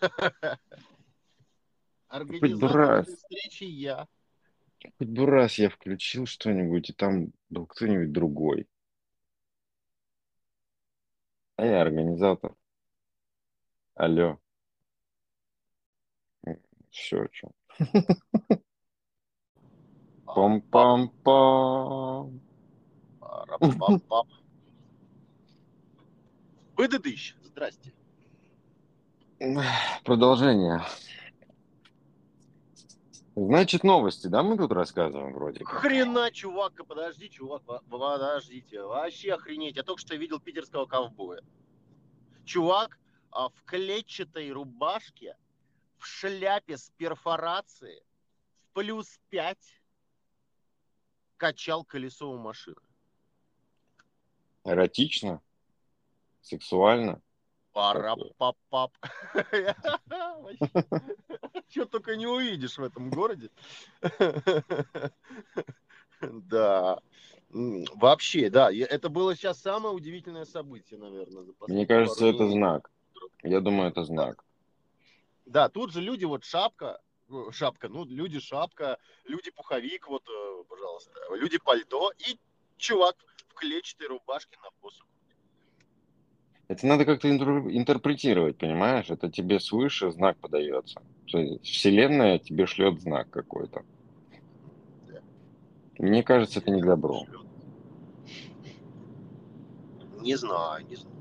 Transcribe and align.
Организатор 2.08 3.04
встречи 3.04 3.64
я. 3.64 4.08
Хоть 4.98 5.08
бы 5.08 5.26
раз 5.26 5.58
я 5.58 5.68
включил 5.68 6.26
что-нибудь, 6.26 6.90
и 6.90 6.92
там 6.92 7.32
был 7.50 7.66
кто-нибудь 7.66 8.12
другой. 8.12 8.68
А 11.56 11.66
я 11.66 11.82
организатор. 11.82 12.54
Алло. 13.94 14.38
Все, 16.90 17.28
что. 17.30 17.50
Пам-пам-пам. 20.24 22.40
Выдадыщ, 26.76 27.36
здрасте. 27.42 27.92
Продолжение. 30.04 30.82
Значит, 33.34 33.84
новости, 33.84 34.26
да, 34.26 34.42
мы 34.42 34.58
тут 34.58 34.70
рассказываем 34.72 35.32
вроде 35.32 35.60
как? 35.60 35.80
Хрена, 35.80 36.30
чувак, 36.30 36.74
подожди, 36.86 37.30
чувак, 37.30 37.62
подождите. 37.88 38.82
Вообще 38.82 39.32
охренеть. 39.32 39.76
Я 39.76 39.82
только 39.82 40.00
что 40.00 40.14
видел 40.14 40.40
питерского 40.40 40.84
ковбоя. 40.84 41.40
Чувак 42.44 42.98
а, 43.30 43.48
в 43.48 43.62
клетчатой 43.64 44.50
рубашке, 44.52 45.38
в 45.96 46.06
шляпе 46.06 46.76
с 46.76 46.90
перфорацией, 46.98 48.02
в 48.58 48.74
плюс 48.74 49.18
5 49.30 49.56
качал 51.38 51.82
колесо 51.82 52.30
у 52.30 52.36
машины. 52.36 52.76
Эротично? 54.64 55.40
Сексуально? 56.42 57.22
Пара 57.72 58.16
пап 58.38 58.56
пап 58.68 58.92
Что 61.68 61.86
только 61.86 62.16
не 62.16 62.26
увидишь 62.26 62.78
в 62.78 62.82
этом 62.82 63.10
городе. 63.10 63.50
Да. 66.20 67.00
Вообще, 67.48 68.50
да. 68.50 68.70
Это 68.70 69.08
было 69.08 69.34
сейчас 69.34 69.58
самое 69.58 69.94
удивительное 69.94 70.44
событие, 70.44 71.00
наверное. 71.00 71.46
Мне 71.66 71.86
кажется, 71.86 72.26
это 72.26 72.46
знак. 72.46 72.90
Я 73.42 73.60
думаю, 73.60 73.90
это 73.90 74.04
знак. 74.04 74.44
Да, 75.46 75.68
тут 75.68 75.92
же 75.92 76.00
люди, 76.00 76.26
вот 76.26 76.44
шапка, 76.44 77.00
ну, 77.28 77.50
шапка, 77.50 77.88
ну, 77.88 78.04
люди 78.04 78.38
шапка, 78.38 78.98
люди 79.24 79.50
пуховик, 79.50 80.08
вот, 80.08 80.22
э, 80.28 80.64
пожалуйста, 80.68 81.10
люди 81.34 81.58
пальто 81.58 82.12
и 82.18 82.38
чувак 82.76 83.16
в 83.48 83.54
клетчатой 83.54 84.08
рубашке 84.08 84.58
на 84.62 84.70
посуд. 84.80 85.06
Это 86.70 86.86
надо 86.86 87.04
как-то 87.04 87.28
интер- 87.28 87.68
интерпретировать, 87.68 88.56
понимаешь? 88.56 89.10
Это 89.10 89.28
тебе 89.28 89.58
свыше 89.58 90.12
знак 90.12 90.38
подается. 90.38 91.02
Вселенная 91.64 92.38
тебе 92.38 92.66
шлет 92.66 93.00
знак 93.00 93.28
какой-то. 93.28 93.82
Мне 95.98 96.22
кажется, 96.22 96.60
это 96.60 96.70
не 96.70 96.80
к 96.80 96.86
добру. 96.86 97.26
Не 100.20 100.36
знаю, 100.36 100.86
не 100.86 100.94
знаю. 100.94 101.16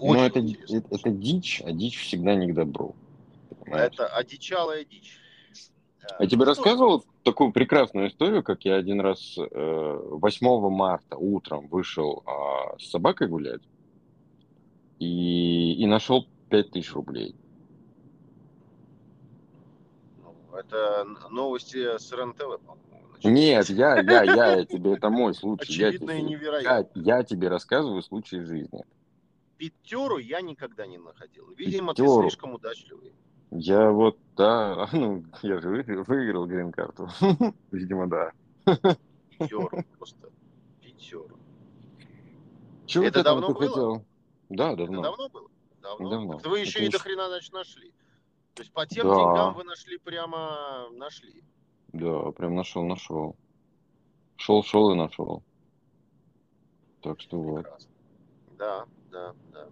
Но 0.00 0.06
Очень 0.06 0.24
это, 0.24 0.40
интересно. 0.40 0.76
это, 0.78 0.94
это 0.96 1.10
дичь, 1.10 1.62
а 1.64 1.70
дичь 1.70 2.00
всегда 2.00 2.34
не 2.34 2.50
к 2.50 2.54
добру. 2.56 2.96
понимаешь? 3.56 3.92
Это 3.92 4.08
одичалая 4.08 4.84
дичь. 4.84 5.16
Я 6.18 6.26
тебе 6.26 6.44
рассказывал 6.44 7.04
такую 7.22 7.52
прекрасную 7.52 8.08
историю, 8.08 8.42
как 8.42 8.64
я 8.64 8.74
один 8.74 9.00
раз 9.00 9.38
э, 9.38 10.00
8 10.10 10.70
марта 10.70 11.16
утром 11.16 11.68
вышел 11.68 12.24
а, 12.26 12.76
с 12.78 12.90
собакой 12.90 13.28
гулять 13.28 13.62
и, 15.00 15.72
и 15.82 15.86
нашел 15.86 16.28
5000 16.50 16.92
рублей. 16.92 17.34
Ну, 20.22 20.56
Это 20.56 21.04
новости 21.30 21.98
с 21.98 22.12
РЕН-ТВ, 22.12 22.60
по-моему. 22.60 22.86
Нет, 23.24 23.68
я, 23.70 24.00
я, 24.00 24.22
я, 24.22 24.54
я 24.56 24.64
тебе, 24.64 24.94
это 24.94 25.10
мой 25.10 25.34
случай. 25.34 25.72
Я 25.72 25.88
Очевидно 25.88 26.10
и 26.12 26.14
тебе, 26.20 26.22
я, 26.22 26.28
невероятно. 26.28 27.00
я 27.00 27.22
тебе 27.22 27.48
рассказываю 27.48 28.02
случай 28.02 28.40
жизни. 28.40 28.82
Пятеру 29.58 30.16
я 30.18 30.40
никогда 30.40 30.86
не 30.86 30.96
находил. 30.98 31.50
Видимо, 31.56 31.92
Пятеру? 31.92 32.22
ты 32.22 32.28
слишком 32.28 32.54
удачливый. 32.54 33.12
Я 33.50 33.90
вот, 33.90 34.16
да, 34.36 34.88
ну, 34.92 35.24
я 35.42 35.60
же 35.60 35.68
выиграл, 35.68 36.04
выиграл 36.04 36.46
грин-карту. 36.46 37.08
Видимо, 37.70 38.06
да. 38.08 38.32
Пятеру 39.38 39.70
просто. 39.98 40.30
Пятеру. 40.80 41.38
Чего 42.86 43.04
Это 43.04 43.20
ты 43.20 43.24
давно 43.24 43.48
было? 43.52 43.68
хотел? 43.68 44.04
Да, 44.50 44.68
Это 44.72 44.76
давно. 44.84 45.02
давно 45.02 45.28
было? 45.28 45.48
Давно? 45.80 46.10
Давно. 46.10 46.38
Так 46.38 46.50
вы 46.50 46.58
еще 46.60 46.78
Это 46.80 46.86
и 46.86 46.90
до 46.90 46.96
еще- 46.96 47.04
хрена, 47.04 47.28
значит, 47.28 47.52
нашли. 47.52 47.92
То 48.54 48.62
есть 48.62 48.72
по 48.72 48.84
тем 48.86 49.06
Да. 49.08 49.14
деньгам 49.14 49.54
вы 49.54 49.64
нашли 49.64 49.96
прямо 49.98 50.88
нашли. 50.92 51.42
Да, 51.92 52.30
прям 52.32 52.54
нашел, 52.56 52.84
нашел. 52.84 53.36
Шел, 54.36 54.62
шел 54.62 54.90
и 54.92 54.96
нашел. 54.96 55.42
Так 57.02 57.20
что 57.20 57.40
вот. 57.40 57.62
Прекрасно. 57.62 57.90
Да, 58.58 58.86
да, 59.10 59.34
да. 59.52 59.68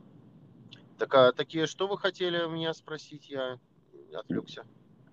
Так, 0.99 1.15
а 1.15 1.33
такие, 1.33 1.67
что 1.67 1.87
вы 1.87 1.99
хотели 1.99 2.47
меня 2.49 2.73
спросить? 2.73 3.29
Я 3.29 3.59
отвлекся. 4.15 4.65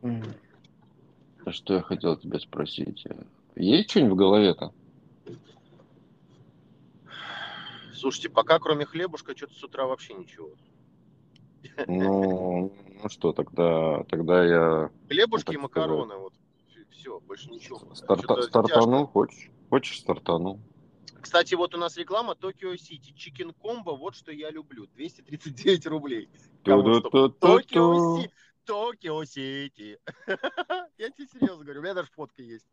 А 0.01 1.51
что 1.51 1.73
я 1.75 1.81
хотел 1.81 2.15
тебя 2.17 2.39
спросить? 2.39 3.05
Есть 3.55 3.89
что-нибудь 3.91 4.13
в 4.13 4.15
голове-то? 4.17 4.73
Слушайте, 7.95 8.29
пока 8.29 8.59
кроме 8.59 8.85
хлебушка 8.85 9.35
что-то 9.35 9.53
с 9.55 9.63
утра 9.63 9.85
вообще 9.85 10.13
ничего. 10.13 10.51
Ну, 11.87 12.73
ну 13.03 13.09
что, 13.09 13.33
тогда, 13.33 14.03
тогда 14.03 14.45
я 14.45 14.91
Хлебушки 15.07 15.53
и 15.53 15.57
макароны, 15.57 16.15
вот. 16.15 16.33
Все, 16.91 17.19
больше 17.19 17.49
ничего. 17.49 17.77
старта- 17.93 18.23
Что-то 18.23 18.41
стартану. 18.43 19.07
Хочешь? 19.07 19.49
Хочешь 19.69 19.99
стартану? 19.99 20.55
тяжко. 20.55 20.75
Кстати, 21.21 21.55
вот 21.55 21.73
у 21.73 21.77
нас 21.77 21.97
реклама 21.97 22.35
Токио 22.35 22.75
Сити. 22.75 23.11
Chicken 23.17 23.51
combo, 23.53 23.95
вот 23.95 24.15
что 24.15 24.31
я 24.31 24.51
люблю. 24.51 24.87
239 24.95 25.87
рублей. 25.87 26.29
Токио. 26.63 28.21
Сити. 28.21 28.31
Токио 28.65 29.23
Сити. 29.25 29.99
Я 30.97 31.09
тебе 31.09 31.27
серьезно 31.27 31.63
говорю, 31.63 31.79
у 31.79 31.83
меня 31.83 31.93
даже 31.93 32.09
фотка 32.15 32.41
есть. 32.41 32.65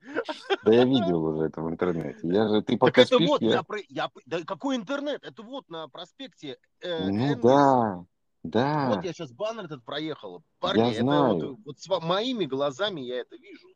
Да 0.65 0.73
я 0.73 0.85
видел 0.85 1.25
уже 1.25 1.47
это 1.47 1.61
в 1.61 1.69
интернете. 1.69 2.19
Я 2.23 2.49
же, 2.49 2.63
ты 2.63 2.73
Так 2.75 2.81
пока 2.81 3.03
это 3.03 3.15
спишь, 3.17 3.29
вот, 3.29 3.43
я... 3.43 3.51
я... 3.51 3.63
про- 3.63 3.81
я... 3.89 4.11
Да 4.27 4.43
какой 4.45 4.77
интернет? 4.77 5.25
Это 5.25 5.43
вот 5.43 5.69
на 5.69 5.89
проспекте 5.89 6.59
э, 6.81 7.05
Ну 7.09 7.09
Энгельса. 7.11 7.43
да, 7.43 8.05
да. 8.43 8.95
Вот 8.95 9.05
я 9.05 9.13
сейчас 9.13 9.33
баннер 9.33 9.65
этот 9.65 9.85
проехал. 9.85 10.43
Парни, 10.61 10.91
это 10.93 11.01
знаю. 11.01 11.35
вот, 11.35 11.59
вот 11.65 11.79
с 11.81 11.89
моими 12.01 12.45
глазами 12.45 13.01
я 13.01 13.21
это 13.21 13.37
вижу. 13.37 13.69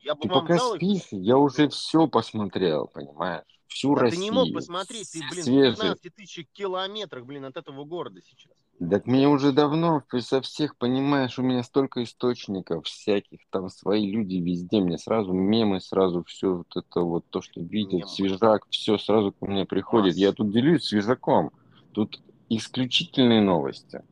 Я 0.00 0.14
бы 0.14 0.22
Ты 0.22 0.28
пока 0.28 0.56
дал 0.58 0.74
спишь, 0.76 1.08
я 1.10 1.38
уже 1.38 1.68
все 1.68 2.06
посмотрел, 2.06 2.88
понимаешь? 2.88 3.44
Всю 3.68 3.94
Да 3.94 4.00
ты 4.00 4.04
Россию. 4.06 4.22
не 4.22 4.30
мог 4.30 4.52
посмотреть, 4.52 5.10
ты, 5.10 5.18
блин, 5.30 5.30
в 5.30 5.44
свежие. 5.44 5.72
15 5.74 6.14
тысяч 6.14 6.46
километрах, 6.52 7.24
блин, 7.24 7.46
от 7.46 7.56
этого 7.56 7.84
города 7.84 8.20
сейчас. 8.22 8.52
Так 8.80 9.06
мне 9.06 9.28
уже 9.28 9.52
давно 9.52 10.02
со 10.20 10.40
всех 10.42 10.76
понимаешь, 10.76 11.38
у 11.38 11.42
меня 11.42 11.62
столько 11.62 12.02
источников 12.02 12.86
всяких, 12.86 13.40
там 13.50 13.68
свои 13.70 14.10
люди 14.10 14.36
везде, 14.36 14.80
мне 14.80 14.98
сразу 14.98 15.32
мемы, 15.32 15.80
сразу 15.80 16.24
все 16.24 16.56
вот 16.58 16.76
это 16.76 17.00
вот 17.00 17.24
то, 17.30 17.40
что 17.40 17.60
видят, 17.60 18.06
Мемы. 18.06 18.08
свежак, 18.08 18.66
все 18.70 18.98
сразу 18.98 19.32
ко 19.32 19.46
мне 19.46 19.64
приходит. 19.64 20.14
Класс. 20.14 20.16
Я 20.16 20.32
тут 20.32 20.50
делюсь 20.50 20.84
свежаком. 20.84 21.52
Тут 21.92 22.20
исключительные 22.48 23.40
новости. 23.40 24.02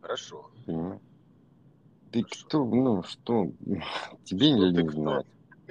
Хорошо. 0.00 0.50
понимаешь? 0.64 1.00
Ты 2.10 2.22
Хорошо. 2.22 2.46
кто, 2.46 2.64
ну 2.64 3.02
что, 3.02 3.52
тебе 4.24 4.52
Что 4.52 4.56
не, 4.56 4.70
знать. 4.90 5.26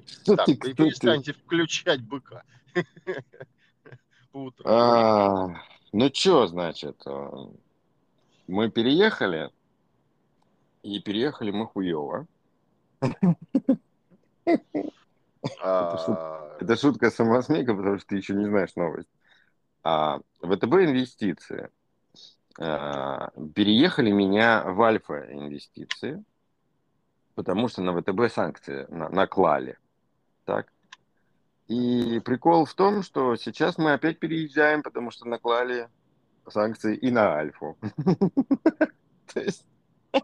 Что 0.06 0.36
Так, 0.36 0.46
ты, 0.48 0.56
кто 0.58 0.74
ты? 0.74 0.74
перестаньте 0.74 1.34
включать 1.34 2.02
быка. 2.08 2.44
По 4.32 4.38
утрам. 4.44 5.58
Ну 5.98 6.12
что, 6.14 6.46
значит, 6.46 7.02
э, 7.06 7.30
мы 8.48 8.70
переехали, 8.70 9.50
и 10.84 11.00
переехали 11.00 11.52
мы 11.52 11.68
хуево. 11.68 12.28
А, 15.62 16.58
Это 16.60 16.76
шутка 16.76 17.12
самосмейка, 17.12 17.74
потому 17.74 17.98
что 18.00 18.08
ты 18.08 18.18
еще 18.18 18.34
не 18.34 18.46
знаешь 18.46 18.76
новость. 18.76 19.08
А, 19.84 20.20
ВТБ 20.42 20.74
инвестиции. 20.84 21.70
А, 22.60 23.30
переехали 23.56 24.12
меня 24.12 24.66
в 24.66 24.82
Альфа 24.82 25.32
инвестиции, 25.32 26.22
потому 27.36 27.70
что 27.70 27.82
на 27.82 27.94
ВТБ 28.02 28.34
санкции 28.34 28.86
на- 28.90 29.10
наклали. 29.10 29.78
Так. 30.44 30.68
И 31.68 32.20
прикол 32.20 32.66
в 32.66 32.74
том, 32.74 33.02
что 33.02 33.36
сейчас 33.36 33.78
мы 33.78 33.94
опять 33.94 34.20
переезжаем, 34.20 34.84
потому 34.84 35.10
что 35.12 35.28
наклали 35.28 35.90
санкции 36.48 36.96
и 36.96 37.10
на 37.10 37.36
Альфу. 37.36 37.78
То 39.34 39.40
есть 39.40 39.66
а, 40.14 40.20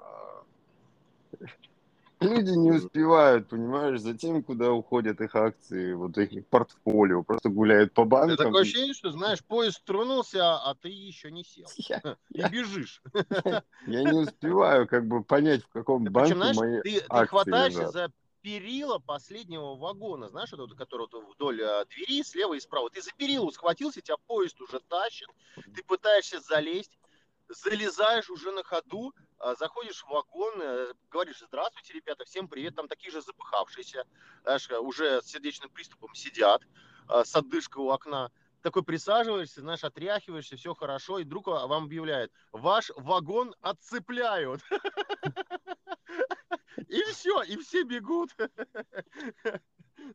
Люди 2.21 2.51
не 2.51 2.71
успевают, 2.71 3.49
понимаешь, 3.49 3.99
за 3.99 4.15
тем, 4.15 4.43
куда 4.43 4.71
уходят 4.71 5.19
их 5.21 5.35
акции, 5.35 5.93
вот 5.93 6.15
их 6.19 6.45
портфолио, 6.47 7.23
просто 7.23 7.49
гуляют 7.49 7.93
по 7.93 8.05
банкам. 8.05 8.35
Это 8.35 8.43
такое 8.43 8.61
ощущение, 8.61 8.93
что, 8.93 9.11
знаешь, 9.11 9.43
поезд 9.43 9.83
тронулся, 9.83 10.57
а 10.57 10.75
ты 10.75 10.89
еще 10.89 11.31
не 11.31 11.43
сел. 11.43 11.67
Я, 11.77 11.99
и 12.29 12.51
бежишь. 12.51 13.01
Я, 13.43 13.63
я 13.87 14.03
не 14.03 14.19
успеваю 14.19 14.87
как 14.87 15.07
бы 15.07 15.23
понять, 15.23 15.63
в 15.63 15.69
каком 15.69 16.05
ты 16.05 16.11
банке 16.11 16.35
мои 16.35 16.81
ты, 16.81 16.99
акции 17.09 17.21
ты 17.21 17.25
хватаешься 17.25 17.79
лежат. 17.79 17.93
за 17.93 18.11
перила 18.41 18.99
последнего 18.99 19.75
вагона, 19.75 20.29
знаешь, 20.29 20.51
это, 20.51 20.67
который 20.75 21.07
вот 21.11 21.35
вдоль 21.35 21.63
а, 21.63 21.85
двери, 21.85 22.23
слева 22.23 22.53
и 22.53 22.59
справа. 22.59 22.89
Ты 22.89 23.01
за 23.01 23.11
перилу 23.11 23.51
схватился, 23.51 24.01
тебя 24.01 24.17
поезд 24.27 24.59
уже 24.61 24.79
тащит, 24.79 25.27
ты 25.75 25.83
пытаешься 25.83 26.39
залезть, 26.39 26.97
залезаешь 27.49 28.29
уже 28.29 28.51
на 28.51 28.63
ходу, 28.63 29.13
а, 29.37 29.55
заходишь 29.55 30.03
в 30.03 30.09
вагон, 30.09 30.61
э, 30.61 30.93
говоришь, 31.09 31.41
здравствуйте, 31.45 31.93
ребята, 31.93 32.25
всем 32.25 32.47
привет, 32.47 32.75
там 32.75 32.87
такие 32.87 33.11
же 33.11 33.21
запыхавшиеся, 33.21 34.05
знаешь, 34.43 34.69
уже 34.69 35.21
с 35.21 35.25
сердечным 35.25 35.69
приступом 35.69 36.13
сидят, 36.15 36.61
а, 37.07 37.23
с 37.23 37.35
отдышкой 37.35 37.83
у 37.83 37.89
окна, 37.89 38.31
такой 38.61 38.83
присаживаешься, 38.83 39.61
знаешь, 39.61 39.83
отряхиваешься, 39.83 40.55
все 40.55 40.73
хорошо, 40.73 41.19
и 41.19 41.23
вдруг 41.23 41.47
вам 41.47 41.85
объявляет, 41.85 42.31
ваш 42.51 42.91
вагон 42.95 43.55
отцепляют. 43.61 44.61
И 46.87 47.01
все, 47.11 47.43
и 47.43 47.57
все 47.57 47.83
бегут. 47.83 48.35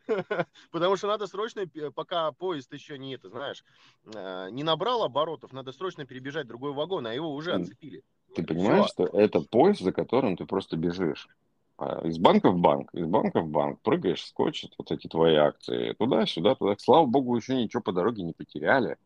Потому 0.70 0.96
что 0.96 1.06
надо 1.06 1.26
срочно, 1.26 1.64
пока 1.94 2.32
поезд 2.32 2.72
еще 2.72 2.98
не 2.98 3.14
это, 3.14 3.28
знаешь, 3.28 3.64
а, 4.14 4.48
не 4.48 4.62
набрал 4.62 5.02
оборотов, 5.02 5.52
надо 5.52 5.72
срочно 5.72 6.06
перебежать 6.06 6.46
другой 6.46 6.72
вагон, 6.72 7.06
а 7.06 7.14
его 7.14 7.32
уже 7.34 7.52
отцепили. 7.54 8.02
Ты 8.34 8.42
понимаешь, 8.44 8.86
Все. 8.86 9.06
что 9.06 9.18
это 9.18 9.40
поезд, 9.40 9.80
за 9.80 9.92
которым 9.92 10.36
ты 10.36 10.44
просто 10.44 10.76
бежишь. 10.76 11.28
А, 11.78 12.06
из 12.06 12.18
банка 12.18 12.50
в 12.50 12.58
банк, 12.58 12.92
из 12.94 13.06
банка 13.06 13.40
в 13.40 13.48
банк, 13.48 13.80
прыгаешь, 13.82 14.24
скочит 14.24 14.74
вот 14.78 14.90
эти 14.90 15.06
твои 15.06 15.36
акции, 15.36 15.92
туда-сюда, 15.92 16.54
туда. 16.54 16.74
Слава 16.78 17.06
богу, 17.06 17.36
еще 17.36 17.54
ничего 17.54 17.82
по 17.82 17.92
дороге 17.92 18.22
не 18.22 18.32
потеряли. 18.32 18.96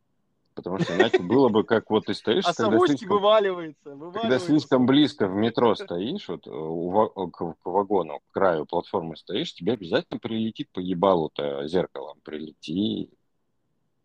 Потому 0.54 0.78
что 0.78 0.96
иначе 0.96 1.22
было 1.22 1.48
бы 1.48 1.64
как 1.64 1.90
вот 1.90 2.06
ты 2.06 2.14
стоишь, 2.14 2.44
а 2.44 2.52
когда, 2.52 2.78
слишком, 2.86 3.08
вываливается, 3.08 3.90
вываливается. 3.90 4.20
когда 4.20 4.38
слишком 4.38 4.86
близко 4.86 5.26
в 5.26 5.34
метро 5.34 5.74
стоишь, 5.74 6.28
вот 6.28 6.46
э, 6.46 6.50
у, 6.50 7.28
к, 7.28 7.54
к 7.54 7.66
вагону, 7.66 8.18
к 8.18 8.32
краю 8.32 8.66
платформы 8.66 9.16
стоишь, 9.16 9.54
тебе 9.54 9.74
обязательно 9.74 10.18
прилетит 10.18 10.68
по 10.72 10.80
ебалу-то 10.80 11.66
зеркалом, 11.68 12.18
прилети. 12.22 13.10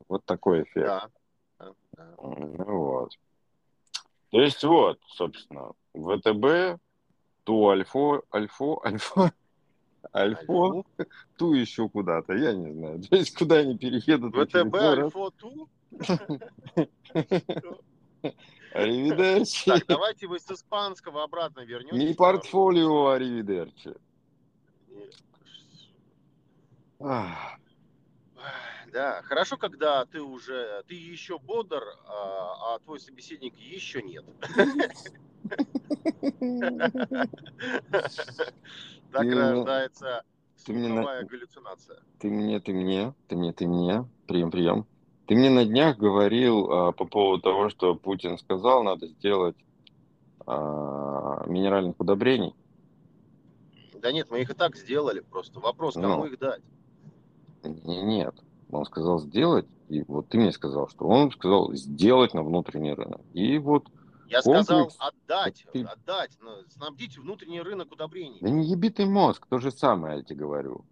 Вот 0.07 0.23
такой 0.25 0.63
эффект. 0.63 0.87
Да. 0.87 1.09
да. 1.93 2.13
Ну 2.21 2.77
вот. 2.77 3.11
То 4.29 4.41
есть 4.41 4.63
вот, 4.63 4.99
собственно, 5.07 5.71
ВТБ, 5.93 6.79
ту 7.43 7.69
альфо, 7.69 8.23
альфо, 8.33 8.81
альфа, 8.85 9.33
альфо, 10.13 10.85
ту 11.37 11.53
еще 11.53 11.89
куда-то, 11.89 12.33
я 12.33 12.53
не 12.53 12.71
знаю. 12.73 13.01
То 13.09 13.15
есть 13.15 13.37
куда 13.37 13.57
они 13.57 13.77
переедут? 13.77 14.35
ВТБ, 14.35 14.75
альфо, 14.75 15.31
ту? 15.31 15.69
Аривидерчи. 18.73 19.71
Так, 19.71 19.85
давайте 19.87 20.27
вы 20.27 20.39
с 20.39 20.51
испанского 20.51 21.23
обратно 21.23 21.61
вернетесь. 21.61 21.97
Не 21.97 22.13
портфолио, 22.13 23.07
аривидерчи. 23.11 23.93
Да, 28.95 29.21
хорошо, 29.23 29.57
когда 29.57 30.05
ты 30.05 30.21
уже, 30.21 30.83
ты 30.87 30.95
еще 30.95 31.37
бодр, 31.37 31.83
а, 32.07 32.75
а 32.75 32.79
твой 32.79 32.99
собеседник 32.99 33.57
еще 33.57 34.01
нет. 34.01 34.23
Так 39.15 39.33
рождается 39.33 40.23
слуховая 40.57 41.23
галлюцинация. 41.23 41.99
Ты 42.19 42.29
мне, 42.29 42.59
ты 42.59 42.73
мне, 42.73 43.13
ты 43.27 43.35
мне, 43.37 43.53
ты 43.53 43.65
мне, 43.65 44.05
прием, 44.27 44.51
прием. 44.51 44.85
Ты 45.25 45.35
мне 45.35 45.49
на 45.49 45.65
днях 45.65 45.97
говорил 45.97 46.69
а, 46.69 46.91
по 46.91 47.05
поводу 47.05 47.41
того, 47.41 47.69
что 47.69 47.95
Путин 47.95 48.37
сказал, 48.37 48.83
надо 48.83 49.07
сделать 49.07 49.55
а, 50.45 51.45
минеральных 51.47 51.97
удобрений. 51.97 52.53
Да 53.93 54.11
нет, 54.11 54.29
мы 54.29 54.41
их 54.41 54.49
и 54.49 54.53
так 54.53 54.75
сделали. 54.75 55.21
Просто 55.21 55.61
вопрос, 55.61 55.95
кому 55.95 56.07
ну, 56.07 56.25
их 56.25 56.37
дать? 56.37 56.61
Нет, 57.63 58.35
он 58.69 58.85
сказал 58.85 59.19
сделать, 59.19 59.65
и 59.87 60.03
вот 60.03 60.27
ты 60.27 60.37
мне 60.37 60.51
сказал, 60.51 60.89
что 60.89 61.07
он 61.07 61.31
сказал 61.31 61.73
сделать 61.73 62.33
на 62.33 62.43
внутренний 62.43 62.93
рынок. 62.93 63.21
И 63.33 63.57
вот 63.59 63.87
я 64.27 64.41
комплекс... 64.41 64.65
сказал 64.65 64.91
отдать, 64.99 65.65
ты... 65.71 65.83
отдать, 65.83 66.37
снабдить 66.69 67.17
внутренний 67.17 67.61
рынок 67.61 67.91
удобрений. 67.91 68.39
Да 68.41 68.49
не 68.49 68.65
еби 68.67 68.89
ты 68.89 69.05
мозг, 69.05 69.45
то 69.47 69.59
же 69.59 69.71
самое 69.71 70.17
я 70.17 70.23
тебе 70.23 70.37
говорю. 70.37 70.85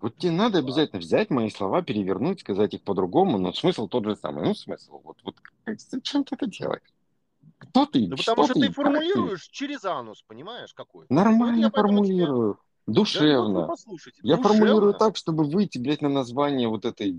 Вот 0.00 0.16
тебе 0.18 0.32
надо 0.32 0.58
обязательно 0.58 1.00
взять 1.00 1.30
мои 1.30 1.48
слова, 1.48 1.80
перевернуть, 1.80 2.40
сказать 2.40 2.74
их 2.74 2.82
по-другому, 2.82 3.38
но 3.38 3.52
смысл 3.52 3.88
тот 3.88 4.04
же 4.04 4.16
самый. 4.16 4.44
Ну, 4.44 4.54
смысл. 4.54 5.00
Вот, 5.02 5.16
вот 5.24 5.36
зачем 5.78 6.24
ты 6.24 6.34
это 6.34 6.46
делаешь? 6.46 6.82
Кто 7.58 7.86
ты? 7.86 8.06
Да 8.06 8.16
потому 8.16 8.44
что, 8.44 8.52
что 8.52 8.60
ты 8.60 8.70
формулируешь 8.70 9.48
ты? 9.48 9.52
через 9.54 9.84
анус, 9.84 10.22
понимаешь, 10.26 10.74
какой? 10.74 11.06
Нормально 11.08 11.68
вот 11.68 11.76
формулирую. 11.76 12.54
Тебя... 12.54 12.64
Душевно. 12.86 13.66
Да, 13.66 13.74
я 14.22 14.36
Душевно. 14.36 14.42
формулирую 14.42 14.94
так, 14.94 15.16
чтобы 15.16 15.44
выйти, 15.44 15.78
блядь, 15.78 16.02
на 16.02 16.10
название 16.10 16.68
вот 16.68 16.84
этой 16.84 17.16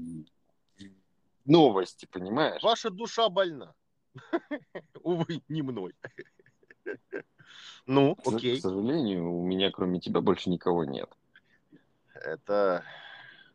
новости, 1.46 2.08
понимаешь? 2.12 2.62
Ваша 2.62 2.92
душа 2.92 3.30
больна. 3.30 3.74
Увы, 5.03 5.41
не 5.47 5.62
мной. 5.62 5.94
Ну, 7.85 8.17
окей. 8.25 8.57
К 8.57 8.62
сожалению, 8.62 9.31
у 9.31 9.45
меня 9.45 9.71
кроме 9.71 10.00
тебя 10.00 10.21
больше 10.21 10.50
никого 10.50 10.85
нет. 10.85 11.09
Это 12.13 12.83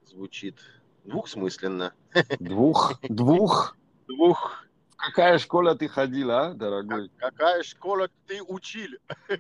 звучит 0.05 0.59
двухсмысленно. 1.05 1.93
Двух? 2.39 3.01
Двух? 3.03 3.77
Двух. 4.07 4.65
какая 4.97 5.39
школа 5.39 5.75
ты 5.75 5.89
ходила, 5.89 6.49
а, 6.49 6.55
дорогой? 6.55 7.11
какая 7.17 7.63
школа 7.63 8.09
ты 8.27 8.43
учил? 8.43 8.91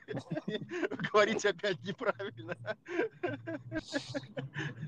Говорить 1.12 1.44
опять 1.44 1.82
неправильно. 1.82 2.56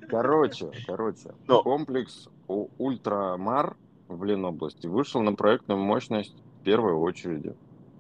Короче, 0.08 0.70
короче. 0.87 1.34
Но. 1.46 1.62
Комплекс 1.62 2.29
Ультрамар 2.46 3.76
в 4.09 4.25
Ленобласти 4.25 4.87
вышел 4.87 5.21
на 5.23 5.35
проектную 5.35 5.81
мощность 5.81 6.35
в 6.61 6.65
первой 6.65 6.93
очереди. 6.93 7.55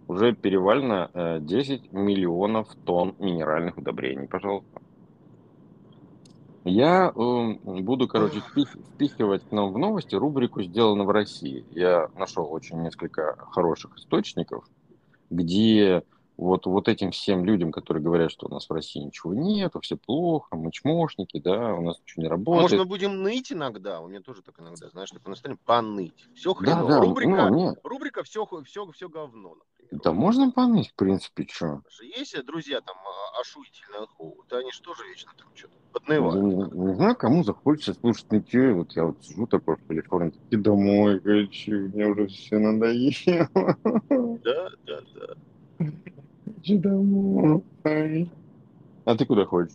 Уже 0.08 0.34
перевалено 0.34 1.38
10 1.40 1.82
э, 1.92 1.96
миллионов 1.96 2.68
тонн 2.84 3.14
минеральных 3.18 3.78
удобрений, 3.78 4.28
пожалуйста. 4.28 4.80
Я 6.64 7.12
э, 7.14 7.54
буду, 7.64 8.06
короче, 8.06 8.40
впихивать 8.40 9.42
к 9.48 9.52
нам 9.52 9.72
в 9.72 9.78
новости 9.78 10.14
рубрику 10.14 10.62
«Сделано 10.62 11.04
в 11.04 11.10
России». 11.10 11.64
Я 11.70 12.08
нашел 12.16 12.52
очень 12.52 12.80
несколько 12.82 13.36
хороших 13.50 13.96
источников, 13.96 14.64
где 15.30 16.04
вот, 16.36 16.66
вот 16.66 16.88
этим 16.88 17.10
всем 17.10 17.44
людям, 17.44 17.72
которые 17.72 18.02
говорят, 18.02 18.30
что 18.30 18.46
у 18.46 18.50
нас 18.50 18.68
в 18.68 18.72
России 18.72 19.00
ничего 19.00 19.34
нет, 19.34 19.72
все 19.82 19.96
плохо, 19.96 20.56
мы 20.56 20.72
чмошники, 20.72 21.38
да, 21.38 21.74
у 21.74 21.82
нас 21.82 22.00
ничего 22.00 22.22
не 22.22 22.28
работает. 22.28 22.62
Может, 22.62 22.78
мы 22.78 22.84
будем 22.86 23.22
ныть 23.22 23.52
иногда? 23.52 24.00
У 24.00 24.08
меня 24.08 24.20
тоже 24.20 24.42
так 24.42 24.58
иногда, 24.60 24.88
знаешь, 24.88 25.10
так 25.10 25.24
настроение 25.26 25.60
поныть. 25.64 26.28
Все 26.34 26.54
хреново. 26.54 26.88
Да, 26.88 27.00
да, 27.00 27.00
рубрика, 27.00 27.48
ну, 27.48 27.76
рубрика 27.84 28.22
все, 28.22 28.46
все, 28.64 28.86
все 28.90 29.08
говно, 29.08 29.56
например. 29.56 30.02
Да 30.02 30.12
можно 30.12 30.50
поныть, 30.50 30.88
в 30.88 30.94
принципе, 30.94 31.46
что. 31.50 31.82
Есть 32.00 32.34
друзья 32.46 32.80
там 32.80 32.96
ошуительные, 33.40 34.06
да 34.48 34.58
они 34.58 34.72
же 34.72 34.80
вечно 35.08 35.32
там 35.36 35.48
что-то 35.54 35.74
поднывают. 35.92 36.42
Не, 36.42 36.54
не, 36.54 36.88
не 36.88 36.94
знаю, 36.94 37.14
кому 37.14 37.44
захочется 37.44 37.92
слушать 37.94 38.30
нытье, 38.30 38.72
вот 38.72 38.92
я 38.96 39.04
вот 39.04 39.22
сижу 39.22 39.46
такой 39.46 39.76
в 39.76 39.86
Калифорнии, 39.86 40.32
и 40.50 40.56
домой 40.56 41.20
хочу, 41.20 41.90
мне 41.90 42.06
уже 42.06 42.26
все 42.28 42.58
надоело. 42.58 43.76
Да, 44.42 44.70
да, 44.86 45.00
да. 45.14 45.34
Хочу 46.62 46.78
домой. 46.78 48.30
А 49.04 49.16
ты 49.16 49.26
куда 49.26 49.44
хочешь? 49.44 49.74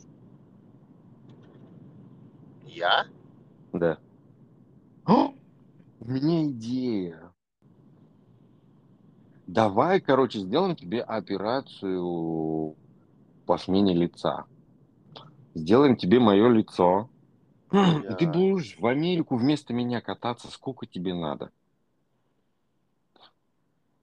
Я? 2.66 3.08
Да. 3.74 3.98
О, 5.06 5.34
у 6.00 6.06
меня 6.10 6.46
идея. 6.46 7.34
Давай, 9.48 10.00
короче, 10.00 10.40
сделаем 10.40 10.78
тебе 10.78 11.02
операцию 11.02 12.78
по 13.46 13.58
смене 13.58 13.94
лица. 13.94 14.46
Сделаем 15.56 15.98
тебе 15.98 16.22
мое 16.22 16.48
лицо. 16.48 17.10
Я... 17.74 18.00
И 18.00 18.16
ты 18.16 18.28
будешь 18.28 18.78
в 18.80 18.86
Америку 18.86 19.36
вместо 19.36 19.74
меня 19.74 20.00
кататься, 20.00 20.50
сколько 20.50 20.86
тебе 20.86 21.14
надо. 21.14 21.52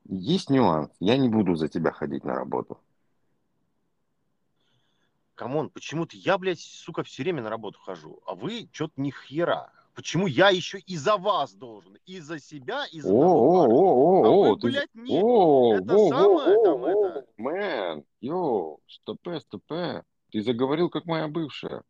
Есть 0.07 0.51
нюанс. 0.51 0.91
Я 1.01 1.17
не 1.17 1.29
буду 1.29 1.55
за 1.55 1.69
тебя 1.69 1.91
ходить 1.91 2.25
на 2.25 2.35
работу. 2.35 2.79
Come 5.35 5.56
on, 5.56 5.71
почему-то 5.71 6.17
я, 6.17 6.39
блядь, 6.39 6.61
сука, 6.61 7.03
все 7.03 7.23
время 7.23 7.43
на 7.43 7.51
работу 7.51 7.79
хожу, 7.81 8.21
а 8.27 8.35
вы 8.35 8.69
что-то 8.73 9.01
ни 9.01 9.11
хера. 9.11 9.73
Почему 9.95 10.27
я 10.27 10.51
еще 10.51 10.79
и 10.79 10.97
за 10.97 11.17
вас 11.17 11.55
должен? 11.55 11.97
И 12.07 12.21
за 12.21 12.39
себя, 12.39 12.85
и 12.87 13.01
за 13.01 13.13
о, 13.13 13.17
о, 13.17 13.67
о, 13.67 14.49
о, 14.49 14.53
а 14.53 14.57
блядь, 14.57 14.95
нет. 14.95 15.23
О, 15.23 15.75
это 15.77 15.95
о, 15.95 16.09
самое 16.09 16.59
о, 16.59 16.65
там 16.65 16.85
о, 16.85 16.89
это. 16.89 17.27
Man, 17.37 18.05
yo, 18.21 18.81
стопе, 18.89 19.41
стопе. 19.41 20.03
Ты 20.31 20.43
заговорил, 20.43 20.91
как 20.91 21.07
моя 21.07 21.29
бывшая. 21.29 21.83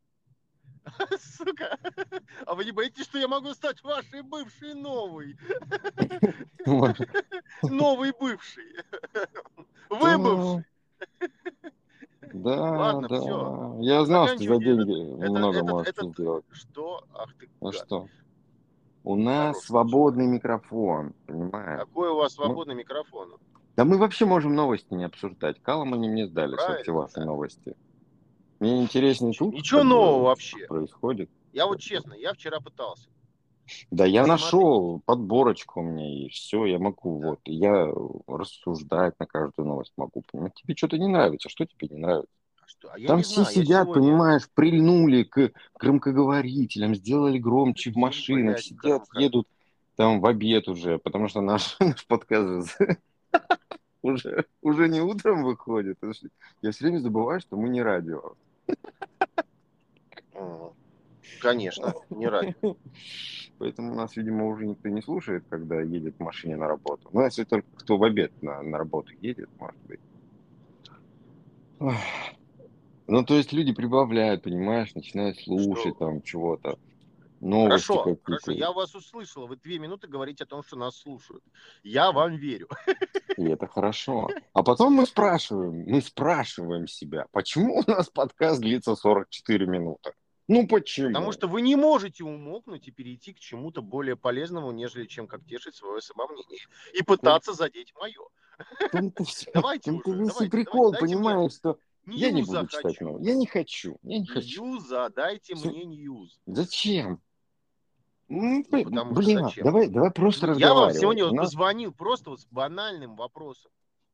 Сука. 1.18 1.78
А 2.46 2.54
вы 2.54 2.64
не 2.64 2.72
боитесь, 2.72 3.04
что 3.04 3.18
я 3.18 3.28
могу 3.28 3.52
стать 3.54 3.82
вашей 3.82 4.22
бывшей 4.22 4.74
новой? 4.74 5.36
Новый 7.62 8.12
бывший. 8.18 8.64
Вы 9.90 10.18
бывший. 10.18 10.64
Да, 12.32 12.56
Ладно, 12.72 13.08
да. 13.08 13.20
всё. 13.20 13.76
Я 13.80 14.04
знал, 14.04 14.26
что 14.28 14.38
за 14.38 14.58
деньги 14.58 15.22
Это- 15.22 15.30
много 15.30 15.58
это- 15.58 15.64
можете 15.64 15.90
это- 16.00 16.08
сделать. 16.08 16.44
Что? 16.50 17.04
Ах 17.14 17.32
ты. 17.38 17.48
Ну 17.60 17.72
что? 17.72 18.08
У 19.04 19.16
нас 19.16 19.48
Хороший 19.56 19.66
свободный 19.66 20.26
микрофон, 20.26 21.14
понимаешь? 21.26 21.80
Какой 21.80 22.08
у 22.08 22.16
вас 22.16 22.34
свободный 22.34 22.74
микрофон? 22.74 23.36
Да 23.76 23.84
мы 23.84 23.98
вообще 23.98 24.24
можем 24.24 24.54
новости 24.54 24.94
не 24.94 25.04
обсуждать. 25.04 25.60
Калом 25.62 25.94
они 25.94 26.08
мне 26.08 26.26
сдали, 26.26 26.56
все 26.82 26.92
ваши 26.92 27.14
да. 27.16 27.24
новости. 27.26 27.76
Мне 28.60 28.82
интереснее 28.82 29.32
тут. 29.32 29.54
Ничего 29.54 29.82
нового 29.82 30.24
вообще. 30.24 30.66
происходит. 30.66 31.30
Я 31.52 31.66
вот 31.66 31.80
честно, 31.80 32.14
я 32.14 32.32
вчера 32.32 32.60
пытался. 32.60 33.08
Да 33.90 34.04
я 34.04 34.26
нашел 34.26 35.00
подборочку 35.06 35.80
у 35.80 35.84
меня 35.84 36.26
и 36.26 36.28
все, 36.28 36.66
я 36.66 36.78
могу 36.78 37.18
вот, 37.20 37.40
я 37.46 37.88
рассуждать 38.26 39.18
на 39.18 39.26
каждую 39.26 39.68
новость 39.68 39.92
могу. 39.96 40.22
Понимаешь? 40.30 40.52
Тебе 40.54 40.76
что-то 40.76 40.98
не 40.98 41.08
нравится, 41.08 41.48
что 41.48 41.64
тебе 41.64 41.88
не 41.88 41.98
нравится? 41.98 42.30
А 42.62 42.68
что? 42.68 42.88
А 42.92 43.06
Там 43.06 43.22
все 43.22 43.42
знаю, 43.42 43.54
сидят, 43.54 43.84
сегодня- 43.84 44.02
понимаешь, 44.02 44.48
прильнули 44.54 45.22
к 45.22 45.52
громкоговорителям, 45.78 46.94
сделали 46.94 47.38
громче 47.38 47.90
в 47.90 47.96
машинах, 47.96 48.60
сидят, 48.60 49.04
едут 49.14 49.48
там 49.96 50.20
в 50.20 50.26
обед 50.26 50.68
уже, 50.68 50.98
потому 50.98 51.28
что 51.28 51.40
наш, 51.40 51.76
наш 51.80 52.06
подкаст 52.06 52.76
уже, 54.04 54.44
уже 54.62 54.88
не 54.88 55.00
утром 55.00 55.42
выходит. 55.42 55.96
Я 56.62 56.70
все 56.70 56.84
время 56.84 56.98
забываю, 56.98 57.40
что 57.40 57.56
мы 57.56 57.68
не 57.68 57.82
радио. 57.82 58.34
М, 60.34 60.72
Конечно, 61.40 61.94
не 62.10 62.28
радио. 62.28 62.76
Поэтому 63.58 63.94
нас, 63.94 64.16
видимо, 64.16 64.46
уже 64.46 64.66
никто 64.66 64.88
не 64.88 65.02
слушает, 65.02 65.44
когда 65.48 65.80
едет 65.80 66.16
в 66.18 66.22
машине 66.22 66.56
на 66.56 66.66
работу. 66.68 67.08
Ну, 67.12 67.22
если 67.24 67.44
только 67.44 67.66
кто 67.74 67.96
в 67.96 68.04
обед 68.04 68.32
на, 68.40 68.62
на 68.62 68.78
работу 68.78 69.12
едет, 69.20 69.48
может 69.58 69.78
быть. 69.84 70.00
Ну, 73.06 73.24
то 73.24 73.36
есть 73.36 73.52
люди 73.52 73.72
прибавляют, 73.72 74.42
понимаешь, 74.42 74.94
начинают 74.94 75.38
слушать 75.38 75.94
Что? 75.96 76.06
там 76.06 76.22
чего-то. 76.22 76.76
Новости 77.44 77.86
Хорошо, 77.88 77.98
какие-то. 78.04 78.22
хорошо, 78.24 78.52
я 78.52 78.72
вас 78.72 78.94
услышал. 78.94 79.46
Вы 79.46 79.56
две 79.56 79.78
минуты 79.78 80.08
говорите 80.08 80.44
о 80.44 80.46
том, 80.46 80.62
что 80.62 80.76
нас 80.76 80.96
слушают. 80.96 81.44
Я 81.82 82.10
вам 82.10 82.36
верю. 82.36 82.68
И 83.36 83.44
это 83.44 83.66
хорошо. 83.66 84.30
А 84.54 84.62
потом 84.62 84.94
мы 84.94 85.04
спрашиваем, 85.04 85.84
мы 85.86 86.00
спрашиваем 86.00 86.86
себя, 86.86 87.26
почему 87.32 87.82
у 87.86 87.90
нас 87.90 88.08
подкаст 88.08 88.62
длится 88.62 88.96
44 88.96 89.66
минуты? 89.66 90.14
Ну 90.48 90.66
почему? 90.66 91.08
Потому 91.08 91.32
что 91.32 91.46
вы 91.46 91.60
не 91.60 91.76
можете 91.76 92.24
умолкнуть 92.24 92.88
и 92.88 92.90
перейти 92.90 93.34
к 93.34 93.38
чему-то 93.40 93.82
более 93.82 94.16
полезному, 94.16 94.72
нежели 94.72 95.04
чем 95.04 95.26
как 95.26 95.44
тешить 95.44 95.74
свое 95.74 96.00
самомнение. 96.00 96.60
И 96.94 97.02
пытаться 97.02 97.52
задеть 97.52 97.92
мое. 98.00 98.22
Давайте 99.52 99.90
уже, 99.92 100.14
давайте, 100.14 100.50
прикол, 100.50 100.92
давайте, 100.92 100.98
понимаешь, 100.98 101.52
что 101.52 101.78
я 102.06 102.30
не 102.30 102.40
Ньюза 102.40 102.60
буду 102.60 102.68
читать 102.70 102.96
хочу. 102.98 103.04
новости. 103.04 103.26
Я 103.28 103.34
не 103.34 103.46
хочу, 103.46 103.98
я 104.02 104.18
не 104.18 104.26
хочу. 104.26 104.64
Ньюза, 104.64 105.10
дайте 105.10 105.54
Всё. 105.54 105.68
мне 105.68 105.84
ньюз. 105.84 106.40
Зачем? 106.46 107.20
Ну, 108.34 108.42
Ну, 108.42 108.64
блин, 108.70 108.84
потому 108.84 109.12
что 109.14 109.22
блин, 109.22 109.44
зачем? 109.44 109.64
давай, 109.64 109.88
давай 109.88 110.10
просто 110.10 110.52
Я 110.54 110.74
вам 110.74 110.92
сегодня 110.92 111.24
вот 111.24 111.32
нас- 111.34 111.46
позвонил 111.46 111.92
просто 111.92 112.30
вот 112.30 112.40
с 112.40 112.46
банальным 112.46 113.14
вопросом. 113.16 113.70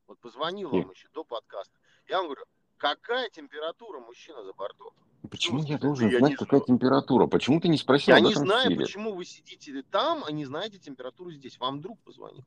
Вот 0.07 0.19
позвонил 0.19 0.69
Каким? 0.69 0.83
вам 0.83 0.91
еще 0.91 1.07
до 1.13 1.23
подкаста. 1.23 1.73
Я 2.07 2.17
вам 2.17 2.25
говорю, 2.27 2.43
какая 2.77 3.29
температура 3.29 3.99
мужчина 3.99 4.43
за 4.43 4.53
бортом? 4.53 4.93
Почему 5.29 5.59
Ну, 5.59 5.65
я 5.65 5.77
должен 5.77 6.09
я 6.09 6.19
знать, 6.19 6.35
какая 6.35 6.59
знаю. 6.59 6.65
температура? 6.67 7.27
Почему 7.27 7.59
ты 7.61 7.67
не 7.67 7.77
спросил 7.77 8.13
Я 8.15 8.19
не 8.21 8.33
знаю, 8.33 8.69
Сири? 8.71 8.77
почему 8.83 9.13
вы 9.15 9.23
сидите 9.25 9.81
там, 9.83 10.23
а 10.25 10.31
не 10.31 10.45
знаете 10.45 10.77
температуру 10.79 11.31
здесь. 11.31 11.57
Вам 11.59 11.79
друг 11.81 11.99
позвонил. 12.01 12.43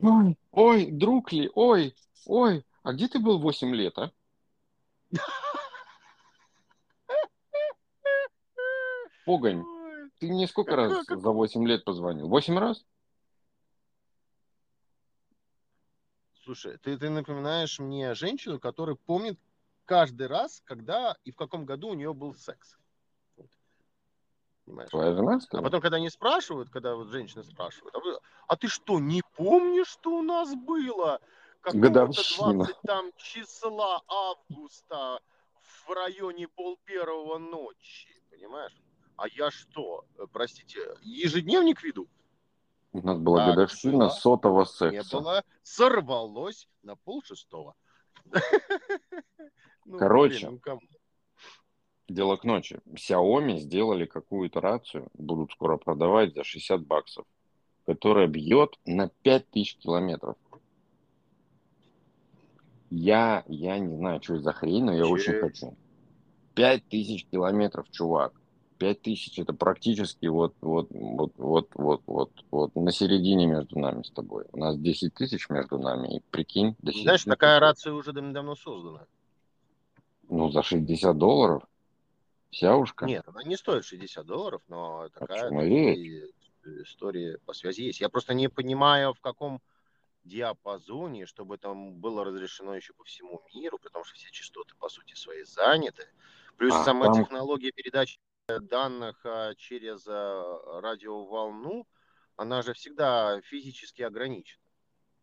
Ой, 0.00 0.38
ой, 0.52 0.90
друг 0.90 1.32
ли, 1.32 1.50
ой, 1.54 1.94
ой, 2.26 2.64
а 2.82 2.92
где 2.92 3.08
ты 3.08 3.18
был 3.18 3.38
8 3.40 3.74
лет, 3.74 3.98
а? 3.98 4.10
Погонь, 9.26 9.62
ты 10.20 10.28
мне 10.28 10.46
сколько 10.46 10.76
раз 10.76 11.06
за 11.08 11.30
8 11.30 11.66
лет 11.66 11.84
позвонил? 11.84 12.28
8 12.28 12.58
раз? 12.58 12.84
Слушай, 16.44 16.76
ты, 16.78 16.96
ты 16.98 17.08
напоминаешь 17.08 17.78
мне 17.78 18.14
женщину, 18.14 18.60
которая 18.60 18.96
помнит 18.96 19.38
каждый 19.86 20.26
раз, 20.26 20.62
когда 20.64 21.16
и 21.24 21.32
в 21.32 21.36
каком 21.36 21.64
году 21.64 21.88
у 21.88 21.94
нее 21.94 22.12
был 22.12 22.34
секс. 22.34 22.76
Вот. 23.36 23.48
Понимаешь? 24.66 24.90
Твоя 24.90 25.12
жена, 25.14 25.40
что 25.40 25.56
А 25.56 25.60
ли? 25.60 25.64
потом, 25.64 25.80
когда 25.80 25.96
они 25.96 26.10
спрашивают, 26.10 26.68
когда 26.70 26.94
вот 26.94 27.08
женщины 27.08 27.42
спрашивают, 27.42 27.94
а, 27.94 28.00
вы- 28.00 28.18
а 28.46 28.56
ты 28.56 28.68
что, 28.68 29.00
не 29.00 29.22
помнишь, 29.36 29.88
что 29.88 30.18
у 30.18 30.22
нас 30.22 30.54
было? 30.54 31.20
Годовщина. 31.62 32.64
20 32.64 32.76
там 32.82 33.10
числа 33.16 34.02
августа 34.06 35.20
в 35.62 35.90
районе 35.90 36.48
пол 36.48 36.78
первого 36.84 37.38
ночи, 37.38 38.22
понимаешь? 38.30 38.74
А 39.20 39.28
я 39.28 39.50
что, 39.50 40.06
э, 40.16 40.22
простите, 40.32 40.78
ежедневник 41.02 41.82
веду? 41.82 42.08
У 42.92 43.02
нас 43.02 43.18
была 43.18 43.36
Так, 43.44 43.48
годовщина 43.54 43.98
было. 43.98 44.08
сотого 44.08 44.60
Не 44.60 44.66
секса. 44.66 45.18
было, 45.18 45.44
сорвалось 45.62 46.66
на 46.82 46.96
пол 46.96 47.22
шестого. 47.22 47.74
Ну, 49.86 49.98
Короче. 49.98 50.48
ну? 50.50 50.60
Дело 52.08 52.36
к 52.36 52.44
ночи. 52.44 52.80
Xiaomi 52.86 53.56
сделали 53.58 54.04
какую-то 54.06 54.60
рацию, 54.60 55.08
будут 55.14 55.50
скоро 55.52 55.78
продавать 55.78 56.34
за 56.34 56.44
60 56.44 56.86
баксов, 56.86 57.26
которая 57.86 58.26
бьет 58.28 58.78
на 58.86 59.08
5000 59.22 59.76
километров. 59.78 60.36
Я, 62.90 63.44
я 63.48 63.78
не 63.78 63.96
знаю, 63.96 64.22
что 64.22 64.34
это 64.34 64.42
за 64.44 64.52
хрень, 64.52 64.84
но 64.84 64.92
я 64.92 65.04
Че? 65.04 65.10
очень 65.10 65.40
хочу. 65.40 65.76
5000 66.54 67.26
километров, 67.26 67.90
чувак. 67.90 68.39
5000 68.80 69.38
это 69.38 69.52
практически 69.52 70.26
вот, 70.26 70.54
вот, 70.62 70.88
вот, 70.90 71.32
вот, 71.36 71.68
вот, 71.74 72.02
вот, 72.06 72.32
вот 72.50 72.74
на 72.74 72.90
середине 72.92 73.46
между 73.46 73.78
нами 73.78 74.02
с 74.02 74.10
тобой. 74.10 74.46
У 74.52 74.56
нас 74.56 74.78
10 74.78 75.12
тысяч 75.14 75.50
между 75.50 75.78
нами, 75.78 76.16
и 76.16 76.20
прикинь, 76.30 76.74
до 76.80 76.90
Знаешь, 76.90 77.20
середины 77.20 77.34
такая 77.34 77.60
рация 77.60 77.92
уже 77.92 78.12
дав- 78.12 78.32
давно 78.32 78.56
создана. 78.56 79.06
Ну, 80.30 80.50
за 80.50 80.62
60 80.62 81.16
долларов. 81.18 81.62
Сяушка. 82.50 83.04
Нет, 83.04 83.24
она 83.28 83.42
не 83.44 83.56
стоит 83.56 83.84
60 83.84 84.24
долларов, 84.26 84.62
но 84.68 85.08
такая 85.10 85.50
чем 85.50 85.60
и 85.60 85.86
такие 85.94 86.24
истории 86.82 87.36
по 87.44 87.52
связи 87.52 87.82
есть. 87.82 88.00
Я 88.00 88.08
просто 88.08 88.32
не 88.34 88.48
понимаю, 88.48 89.12
в 89.12 89.20
каком 89.20 89.60
диапазоне, 90.24 91.26
чтобы 91.26 91.58
там 91.58 91.94
было 92.00 92.24
разрешено 92.24 92.74
еще 92.74 92.92
по 92.94 93.04
всему 93.04 93.42
миру, 93.54 93.78
потому 93.82 94.04
что 94.04 94.16
все 94.16 94.30
частоты, 94.30 94.74
по 94.78 94.88
сути, 94.88 95.14
свои 95.14 95.42
заняты. 95.44 96.04
Плюс 96.56 96.74
А, 96.74 96.84
сама 96.84 97.06
там- 97.06 97.22
технология 97.24 97.72
передачи 97.72 98.18
данных 98.58 99.20
а, 99.24 99.54
через 99.54 100.06
а, 100.08 100.80
радиоволну, 100.80 101.86
она 102.36 102.62
же 102.62 102.72
всегда 102.74 103.40
физически 103.42 104.02
ограничена. 104.02 104.60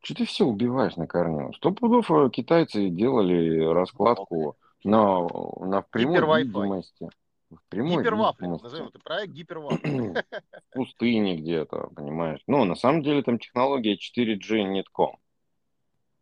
Что 0.01 0.15
ты 0.15 0.25
все 0.25 0.45
убиваешь 0.45 0.95
на 0.95 1.07
корню? 1.07 1.51
Сто 1.53 1.71
пудов 1.71 2.09
э, 2.11 2.29
китайцы 2.29 2.89
делали 2.89 3.65
раскладку 3.73 4.55
на, 4.83 5.27
на 5.59 5.81
в 5.81 5.89
прямой 5.89 6.43
видимости. 6.43 7.09
В 7.49 7.59
прямой 7.69 8.03
Гипервафлинг, 8.03 8.61
назовем 8.61 8.87
это 8.87 8.99
проект 8.99 9.33
гипервафлинг. 9.33 10.17
В 10.71 10.73
пустыне 10.73 11.37
где-то, 11.37 11.89
понимаешь? 11.95 12.41
Ну, 12.45 12.65
на 12.65 12.75
самом 12.75 13.03
деле 13.03 13.23
там 13.23 13.39
технология 13.39 13.95
4G 13.95 14.81
Netcom. 14.81 15.15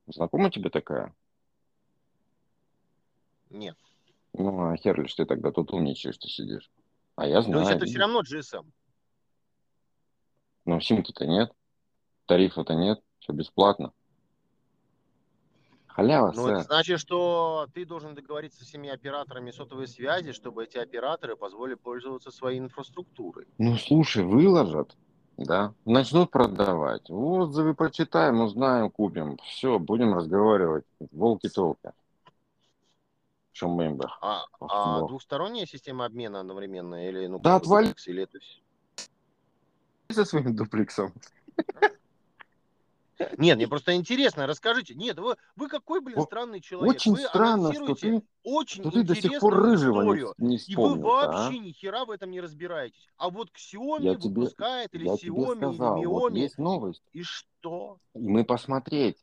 Знакома 0.07 0.51
тебе 0.51 0.69
такая? 0.69 1.15
Нет. 3.49 3.75
Ну, 4.33 4.71
а 4.71 4.77
хер 4.77 5.01
ли 5.01 5.07
ж 5.07 5.15
ты 5.15 5.25
тогда 5.25 5.51
тут 5.51 5.73
умничаешь, 5.73 6.17
ты 6.17 6.27
сидишь? 6.27 6.69
А 7.15 7.27
я 7.27 7.37
То 7.37 7.43
знаю. 7.43 7.59
есть 7.61 7.71
это 7.71 7.85
все 7.85 7.99
равно 7.99 8.21
GSM. 8.21 8.65
Но 10.65 10.79
симки-то 10.79 11.25
нет, 11.25 11.51
тарифа-то 12.25 12.73
нет, 12.73 13.01
все 13.19 13.33
бесплатно. 13.33 13.93
Халява, 15.87 16.33
Ну, 16.35 16.47
это 16.47 16.63
значит, 16.63 16.99
что 16.99 17.67
ты 17.73 17.85
должен 17.85 18.15
договориться 18.15 18.59
со 18.59 18.65
всеми 18.65 18.89
операторами 18.89 19.51
сотовой 19.51 19.87
связи, 19.87 20.33
чтобы 20.33 20.65
эти 20.65 20.77
операторы 20.77 21.37
позволили 21.37 21.75
пользоваться 21.75 22.31
своей 22.31 22.59
инфраструктурой. 22.59 23.47
Ну, 23.59 23.77
слушай, 23.77 24.25
выложат, 24.25 24.97
да, 25.37 25.73
начнут 25.85 26.31
продавать. 26.31 27.09
Отзывы 27.09 27.75
почитаем, 27.75 28.41
узнаем, 28.41 28.89
купим. 28.91 29.37
Все, 29.37 29.79
будем 29.79 30.13
разговаривать. 30.13 30.83
Волки-толки. 31.11 31.91
Чем 33.55 33.69
мы 33.69 33.85
им 33.85 33.95
бы? 33.95 34.05
А, 34.19 34.43
а 34.59 35.07
двухсторонняя 35.07 35.65
система 35.65 36.03
обмена 36.03 36.41
одновременно 36.41 37.07
или 37.07 37.25
ну 37.27 37.39
Да 37.39 37.55
отвали. 37.55 37.85
дуплекс, 37.85 38.05
или 38.07 38.23
это 38.23 38.37
со 40.11 40.25
своим 40.25 40.53
дуплексом. 40.53 41.13
Нет, 43.37 43.55
мне 43.55 43.69
просто 43.69 43.95
интересно, 43.95 44.45
расскажите. 44.45 44.93
Нет, 44.93 45.17
вы, 45.19 45.37
вы 45.55 45.69
какой, 45.69 46.01
блин, 46.01 46.21
странный 46.23 46.59
человек. 46.59 46.95
Очень 46.95 47.13
вы 47.13 47.19
странно, 47.19 47.73
что 47.73 47.95
ты, 47.95 48.21
очень 48.43 48.81
что 48.81 48.91
ты 48.91 49.03
до 49.03 49.15
сих 49.15 49.39
пор 49.39 49.53
рыжего 49.55 50.01
историю, 50.01 50.33
не, 50.37 50.47
не 50.47 50.55
и 50.55 50.57
вы 50.57 50.89
вспомнил. 50.89 51.07
а? 51.11 51.27
вообще 51.27 51.59
ни 51.59 51.71
хера 51.71 52.03
в 52.03 52.11
этом 52.11 52.31
не 52.31 52.41
разбираетесь. 52.41 53.07
А 53.15 53.29
вот 53.29 53.47
Xiaomi 53.55 54.01
Я 54.01 54.15
тебе- 54.15 54.41
выпускает, 54.41 54.93
или 54.95 55.05
Я 55.07 55.15
тебе 55.15 55.31
Xiaomi, 55.31 55.55
сказал, 55.55 55.97
или 55.99 56.05
вот 56.07 56.33
Miomi, 56.33 56.39
есть 56.39 56.57
новость. 56.57 57.03
и 57.13 57.23
что? 57.23 57.99
И 58.15 58.27
мы 58.27 58.43
посмотреть. 58.43 59.15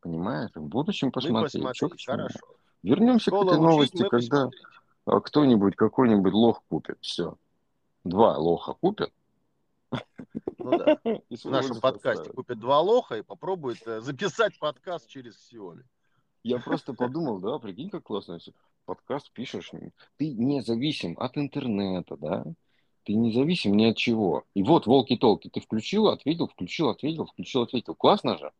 Понимаешь? 0.00 0.50
В 0.54 0.60
будущем 0.60 1.06
Мы 1.06 1.12
посмотреть. 1.12 1.52
Чё 1.52 1.88
посмотреть, 1.88 2.00
чему. 2.00 2.16
хорошо. 2.18 2.57
Вернемся 2.82 3.30
к 3.30 3.34
Школа 3.34 3.50
этой 3.50 3.54
учить, 3.54 3.62
новости, 3.62 4.08
когда 4.08 4.44
посмотреть. 4.44 4.62
а, 5.06 5.20
кто-нибудь, 5.20 5.76
какой-нибудь 5.76 6.32
лох 6.32 6.62
купит. 6.68 6.98
Все. 7.00 7.36
Два 8.04 8.36
лоха 8.38 8.74
купят. 8.74 9.12
Ну 10.58 10.78
да. 10.78 10.98
В 11.04 11.44
нашем 11.46 11.80
подкасте 11.80 12.20
оставят. 12.22 12.36
купят 12.36 12.58
два 12.58 12.80
лоха 12.80 13.16
и 13.16 13.22
попробует 13.22 13.78
э, 13.86 14.00
записать 14.00 14.58
подкаст 14.58 15.08
через 15.08 15.34
Xiaomi. 15.50 15.82
Я 16.44 16.58
просто 16.58 16.94
подумал, 16.94 17.40
да, 17.40 17.58
прикинь, 17.58 17.90
как 17.90 18.04
классно. 18.04 18.38
Подкаст 18.84 19.30
пишешь, 19.32 19.70
ты 20.16 20.32
независим 20.32 21.16
от 21.18 21.36
интернета, 21.36 22.16
да? 22.16 22.44
Ты 23.04 23.14
независим 23.14 23.76
ни 23.76 23.84
от 23.84 23.96
чего. 23.96 24.44
И 24.54 24.62
вот 24.62 24.86
волки-толки, 24.86 25.48
ты 25.48 25.60
включил, 25.60 26.08
ответил, 26.08 26.46
включил, 26.46 26.90
ответил, 26.90 27.26
включил, 27.26 27.62
ответил. 27.62 27.94
Классно 27.94 28.38
же? 28.38 28.52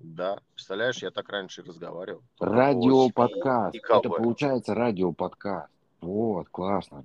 Да, 0.00 0.40
представляешь, 0.54 1.02
я 1.02 1.10
так 1.10 1.28
раньше 1.28 1.62
разговаривал. 1.62 2.22
Радиоподкаст. 2.40 3.76
Это 3.76 4.08
получается 4.08 4.74
радиоподкаст. 4.74 5.70
Вот, 6.00 6.48
классно. 6.48 7.04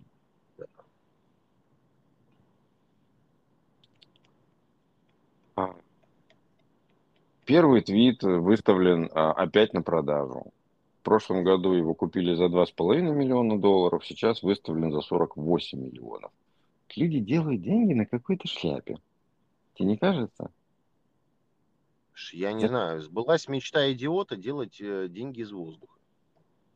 А. 5.58 5.76
Первый 7.46 7.82
твит 7.82 8.24
выставлен 8.24 9.10
а, 9.14 9.34
опять 9.34 9.74
на 9.74 9.82
продажу. 9.82 10.46
В 11.02 11.04
прошлом 11.04 11.44
году 11.44 11.74
его 11.74 11.94
купили 11.94 12.34
за 12.34 12.46
2,5 12.46 13.02
миллиона 13.14 13.60
долларов, 13.60 14.06
сейчас 14.06 14.42
выставлен 14.42 14.92
за 14.92 15.02
48 15.02 15.80
миллионов. 15.80 16.32
Люди 16.96 17.20
делают 17.20 17.62
деньги 17.62 17.94
на 17.94 18.06
какой-то 18.06 18.48
шляпе. 18.48 18.98
Тебе 19.76 19.90
не 19.90 19.98
кажется? 19.98 20.50
Я 22.34 22.54
не 22.54 22.60
Это- 22.64 22.68
знаю, 22.70 23.02
сбылась 23.02 23.48
мечта 23.48 23.92
идиота 23.92 24.36
делать 24.36 24.78
э, 24.80 25.08
деньги 25.10 25.42
из 25.42 25.52
воздуха. 25.52 25.98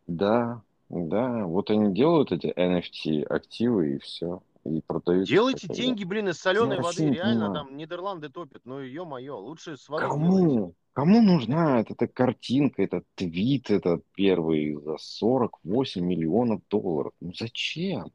Да, 0.08 0.62
да. 0.90 1.46
Вот 1.46 1.70
они 1.70 1.94
делают 1.94 2.32
эти 2.32 2.48
NFT 2.48 3.24
активы 3.24 3.96
и 3.96 4.00
все. 4.00 4.42
И 4.66 4.82
продают. 4.86 5.28
Делайте 5.28 5.68
бы. 5.68 5.74
деньги, 5.74 6.04
блин, 6.04 6.28
из 6.30 6.38
соленой 6.40 6.78
Я 6.78 6.82
воды. 6.82 7.10
Реально, 7.10 7.46
понимаю. 7.46 7.54
там 7.54 7.78
Нидерланды 7.78 8.30
топят. 8.30 8.62
Ну, 8.66 8.80
ё-моё, 8.82 9.38
лучше 9.38 9.78
с 9.78 9.88
водой 9.88 10.10
делайте. 10.10 10.26
Кому? 10.30 10.74
Кому 10.94 11.22
нужна 11.22 11.80
эта 11.80 12.08
картинка, 12.08 12.84
этот 12.84 13.06
твит, 13.16 13.70
этот 13.72 14.04
первый 14.16 14.76
за 14.76 14.98
48 14.98 16.04
миллионов 16.06 16.62
долларов? 16.70 17.14
Ну 17.22 17.32
зачем? 17.34 18.12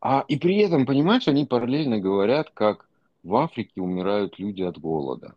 А 0.00 0.24
и 0.28 0.36
при 0.38 0.58
этом, 0.58 0.84
понимаешь, 0.84 1.26
они 1.26 1.46
параллельно 1.46 1.98
говорят, 1.98 2.50
как 2.50 2.85
в 3.26 3.34
Африке 3.34 3.80
умирают 3.80 4.38
люди 4.38 4.62
от 4.62 4.78
голода. 4.78 5.34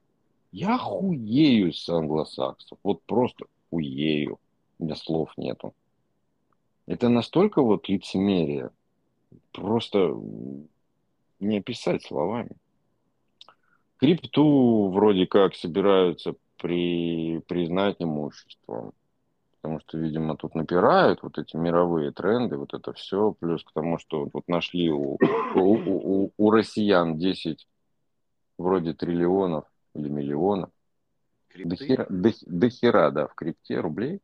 Я 0.51 0.77
хуею 0.77 1.73
с 1.73 1.89
англосаксов. 1.89 2.77
Вот 2.83 3.01
просто 3.03 3.45
хуею. 3.69 4.37
У 4.77 4.83
меня 4.85 4.95
слов 4.95 5.31
нету. 5.37 5.73
Это 6.85 7.09
настолько 7.09 7.63
вот 7.63 7.89
лицемерие. 7.89 8.69
Просто 9.51 10.15
не 11.39 11.57
описать 11.57 12.03
словами. 12.03 12.51
Крипту 13.97 14.89
вроде 14.91 15.25
как 15.25 15.55
собираются 15.55 16.35
при, 16.57 17.39
признать 17.47 17.95
имуществом. 17.99 18.93
Потому 19.61 19.79
что, 19.79 19.97
видимо, 19.97 20.37
тут 20.37 20.53
напирают 20.53 21.23
вот 21.23 21.39
эти 21.39 21.55
мировые 21.55 22.11
тренды, 22.11 22.55
вот 22.55 22.75
это 22.75 22.93
все. 22.93 23.35
Плюс 23.39 23.63
к 23.63 23.71
тому, 23.73 23.97
что 23.97 24.29
вот, 24.31 24.47
нашли 24.47 24.91
у, 24.91 25.17
у- 25.55 25.59
у- 26.25 26.31
у 26.37 26.51
россиян 26.51 27.17
10 27.17 27.67
вроде 28.59 28.93
триллионов 28.93 29.65
или 29.95 30.09
миллионов. 30.09 30.69
До 31.49 31.75
Крипты. 31.75 31.85
хера, 31.85 32.05
до, 32.09 32.31
до 32.45 32.69
хера, 32.69 33.11
да, 33.11 33.27
в 33.27 33.33
крипте 33.33 33.79
рублей. 33.79 34.21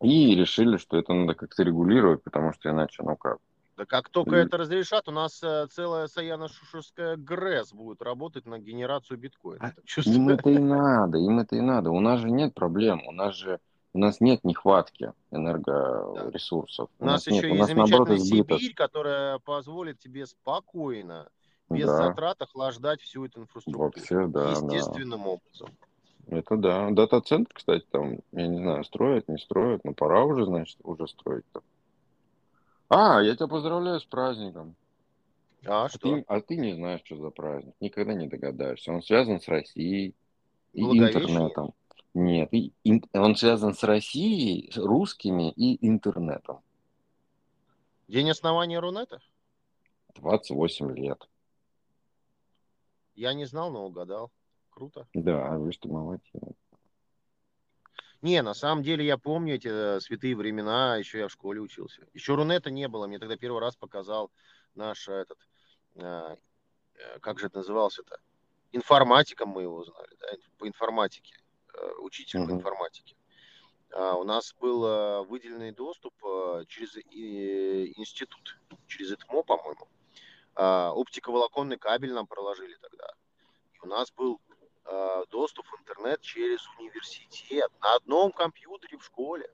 И 0.00 0.34
решили, 0.34 0.78
что 0.78 0.96
это 0.98 1.12
надо 1.12 1.34
как-то 1.34 1.62
регулировать, 1.62 2.24
потому 2.24 2.52
что 2.52 2.70
иначе, 2.70 3.04
ну 3.04 3.16
как, 3.16 3.38
Да 3.76 3.84
как 3.86 4.08
только 4.08 4.36
И- 4.36 4.44
это 4.44 4.56
разрешат, 4.56 5.08
у 5.08 5.12
нас 5.12 5.40
э, 5.44 5.66
целая 5.70 6.08
Саяно-Шушерская 6.08 7.16
ГРЭС 7.16 7.72
будет 7.72 8.02
работать 8.02 8.46
на 8.46 8.58
генерацию 8.58 9.18
биткоина. 9.18 9.72
А. 9.76 10.00
Им 10.00 10.28
это 10.30 10.50
и 10.50 10.58
надо, 10.58 11.18
им 11.18 11.38
это 11.38 11.54
и 11.54 11.60
надо. 11.60 11.90
У 11.90 12.00
нас 12.00 12.20
же 12.20 12.30
нет 12.30 12.52
проблем, 12.52 13.06
у 13.06 13.12
нас 13.12 13.36
же 13.36 13.60
у 13.94 13.98
нас 13.98 14.20
нет 14.20 14.42
нехватки 14.42 15.12
энергоресурсов. 15.30 16.88
У 16.98 17.04
нас 17.04 17.26
нет, 17.26 17.44
еще 17.44 17.52
у 17.52 17.54
и 17.54 17.58
нас 17.58 17.68
наоборот 17.68 18.08
замечательная 18.08 18.16
избыток. 18.16 18.58
Сибирь, 18.58 18.74
которая 18.74 19.38
позволит 19.38 19.98
тебе 19.98 20.26
спокойно, 20.26 21.28
без 21.74 21.86
Да, 21.86 22.08
затрат 22.08 22.42
охлаждать 22.42 23.00
всю 23.00 23.24
эту 23.26 23.40
инфраструктуру. 23.42 23.84
вообще, 23.84 24.26
да, 24.26 24.60
да. 24.60 24.76
Естественным 24.76 25.26
образом. 25.26 25.68
Это 26.28 26.56
да. 26.56 26.90
Дата-центр, 26.90 27.52
кстати, 27.52 27.84
там, 27.90 28.18
я 28.32 28.46
не 28.46 28.58
знаю, 28.58 28.84
строят, 28.84 29.28
не 29.28 29.38
строят, 29.38 29.84
но 29.84 29.92
пора 29.92 30.24
уже, 30.24 30.44
значит, 30.44 30.78
уже 30.82 31.06
строить-то. 31.08 31.62
А, 32.88 33.20
я 33.22 33.34
тебя 33.34 33.48
поздравляю 33.48 34.00
с 34.00 34.04
праздником. 34.04 34.74
А 35.64 35.84
А 35.84 35.88
что? 35.88 36.16
ты, 36.16 36.24
а 36.26 36.40
ты 36.40 36.56
не 36.56 36.74
знаешь, 36.74 37.00
что 37.04 37.16
за 37.16 37.30
праздник. 37.30 37.74
Никогда 37.80 38.14
не 38.14 38.28
догадаешься. 38.28 38.92
Он 38.92 39.02
связан 39.02 39.40
с 39.40 39.48
Россией 39.48 40.14
и 40.72 40.82
интернетом. 40.82 41.72
Нет, 42.14 42.48
и 42.52 42.72
ин- 42.84 43.04
он 43.14 43.36
связан 43.36 43.74
с 43.74 43.82
Россией, 43.82 44.70
с 44.70 44.76
русскими 44.76 45.50
и 45.52 45.86
интернетом. 45.86 46.60
День 48.08 48.30
основания 48.30 48.78
Рунета? 48.78 49.20
28 50.16 50.94
лет. 50.94 51.26
Я 53.14 53.34
не 53.34 53.44
знал, 53.44 53.70
но 53.70 53.86
угадал. 53.86 54.30
Круто. 54.70 55.06
Да, 55.14 55.58
вы 55.58 55.72
что, 55.72 55.88
молодец. 55.88 56.24
Не, 58.22 58.40
на 58.42 58.54
самом 58.54 58.84
деле 58.84 59.04
я 59.04 59.18
помню 59.18 59.56
эти 59.56 59.68
э, 59.68 60.00
святые 60.00 60.36
времена, 60.36 60.96
еще 60.96 61.18
я 61.18 61.28
в 61.28 61.32
школе 61.32 61.60
учился. 61.60 62.06
Еще 62.14 62.36
Рунета 62.36 62.70
не 62.70 62.86
было, 62.86 63.08
мне 63.08 63.18
тогда 63.18 63.36
первый 63.36 63.60
раз 63.60 63.74
показал 63.74 64.30
наш 64.76 65.08
э, 65.08 65.12
этот, 65.12 65.38
э, 65.96 66.36
как 67.20 67.40
же 67.40 67.46
это 67.48 67.58
назывался-то? 67.58 68.18
Информатиком 68.70 69.48
мы 69.48 69.62
его 69.62 69.84
знали, 69.84 70.16
да, 70.20 70.28
по 70.56 70.68
информатике, 70.68 71.34
э, 71.74 71.92
учитель 71.98 72.38
по 72.38 72.44
Мгм. 72.44 72.58
информатике. 72.58 73.16
А, 73.90 74.14
У 74.16 74.24
нас 74.24 74.54
был 74.54 74.84
э, 74.86 75.22
выделенный 75.26 75.72
доступ 75.72 76.14
через 76.68 76.96
институт, 76.96 78.56
через 78.86 79.12
ИТМО, 79.12 79.42
по-моему. 79.42 79.88
А, 80.54 80.92
Оптиковолоконный 80.92 81.78
кабель 81.78 82.12
нам 82.12 82.26
проложили 82.26 82.74
тогда. 82.80 83.08
И 83.74 83.78
у 83.80 83.86
нас 83.86 84.10
был 84.12 84.40
э, 84.84 85.24
доступ 85.30 85.66
в 85.66 85.80
интернет 85.80 86.20
через 86.20 86.60
университет 86.78 87.70
на 87.80 87.94
одном 87.94 88.32
компьютере 88.32 88.98
в 88.98 89.04
школе. 89.04 89.50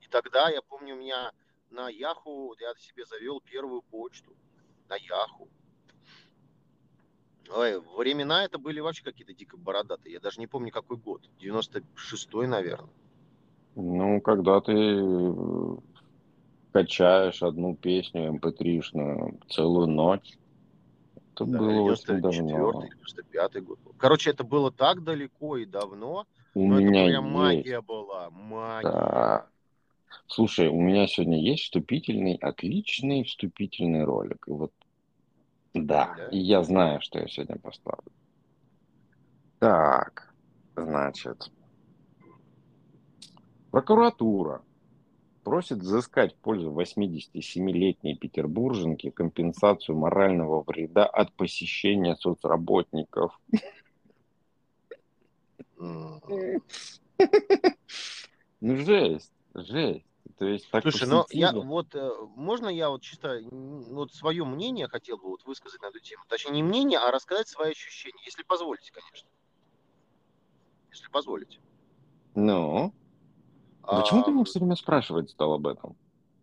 И 0.00 0.08
тогда, 0.08 0.48
я 0.48 0.62
помню, 0.62 0.94
у 0.94 0.98
меня 0.98 1.32
на 1.70 1.88
Яху, 1.88 2.54
я 2.58 2.74
себе 2.76 3.04
завел 3.04 3.40
первую 3.40 3.82
почту 3.82 4.32
на 4.88 4.96
Яху. 4.96 5.48
Ой, 7.52 7.80
времена 7.96 8.44
это 8.44 8.58
были 8.58 8.80
вообще 8.80 9.02
какие-то 9.02 9.34
дико 9.34 9.56
бородатые. 9.56 10.14
Я 10.14 10.20
даже 10.20 10.40
не 10.40 10.46
помню, 10.46 10.70
какой 10.70 10.96
год. 10.96 11.28
96-й, 11.40 12.46
наверное. 12.46 12.90
Ну, 13.74 14.20
когда 14.20 14.60
ты 14.60 14.72
качаешь 16.72 17.42
одну 17.42 17.74
песню 17.76 18.32
mp3-шную 18.34 19.40
целую 19.48 19.86
ночь, 19.88 20.32
это 21.34 21.44
Да, 21.44 21.58
было 21.58 21.80
очень 21.82 22.14
94-й, 22.14 22.20
давно. 22.20 22.82
95-й 22.84 23.60
год. 23.62 23.78
Короче, 23.98 24.30
это 24.30 24.44
было 24.44 24.70
так 24.70 25.02
далеко 25.04 25.56
и 25.56 25.64
давно, 25.66 26.26
У 26.54 26.66
но 26.68 26.76
это 26.76 26.84
меня 26.84 27.06
прям 27.06 27.24
есть. 27.24 27.34
магия 27.36 27.80
была. 27.80 28.30
Магия. 28.30 28.90
Да. 28.90 29.46
Слушай, 30.26 30.68
у 30.68 30.80
меня 30.80 31.06
сегодня 31.06 31.40
есть 31.40 31.64
вступительный, 31.64 32.34
отличный 32.36 33.24
вступительный 33.24 34.04
ролик. 34.04 34.46
И 34.48 34.50
вот, 34.52 34.72
да, 35.74 36.14
Да? 36.16 36.26
и 36.28 36.38
я 36.38 36.62
знаю, 36.62 37.00
что 37.00 37.18
я 37.20 37.26
сегодня 37.28 37.56
поставлю. 37.58 38.10
Так, 39.58 40.32
значит, 40.76 41.50
прокуратура 43.70 44.62
просит 45.42 45.78
взыскать 45.78 46.34
в 46.34 46.36
пользу 46.36 46.70
87-летней 46.70 48.16
петербурженки 48.16 49.10
компенсацию 49.10 49.96
морального 49.96 50.62
вреда 50.66 51.06
от 51.06 51.32
посещения 51.32 52.16
соцработников. 52.16 53.38
Ну, 55.78 56.20
жесть, 58.76 59.32
жесть. 59.54 60.04
То 60.38 60.46
есть 60.46 60.70
так 60.70 60.82
Слушай, 60.82 61.08
ну 61.08 61.24
я 61.30 61.52
вот 61.52 61.94
э, 61.94 62.10
можно 62.34 62.68
я 62.68 62.88
вот 62.88 63.02
чисто 63.02 63.40
вот 63.50 64.14
свое 64.14 64.44
мнение 64.44 64.88
хотел 64.88 65.18
бы 65.18 65.28
вот 65.28 65.44
высказать 65.44 65.82
на 65.82 65.86
эту 65.86 66.00
тему. 66.00 66.24
Точнее, 66.28 66.52
не 66.52 66.62
мнение, 66.62 66.98
а 66.98 67.10
рассказать 67.10 67.48
свои 67.48 67.72
ощущения, 67.72 68.20
если 68.24 68.42
позволите, 68.42 68.90
конечно. 68.90 69.28
Если 70.90 71.08
позволите. 71.08 71.58
Ну? 72.34 72.86
А... 72.86 72.92
Почему 73.90 74.22
ты 74.22 74.30
мне 74.30 74.44
все 74.44 74.58
время 74.58 74.76
спрашивать 74.76 75.30
стал 75.30 75.54
об 75.54 75.66
этом? 75.66 75.96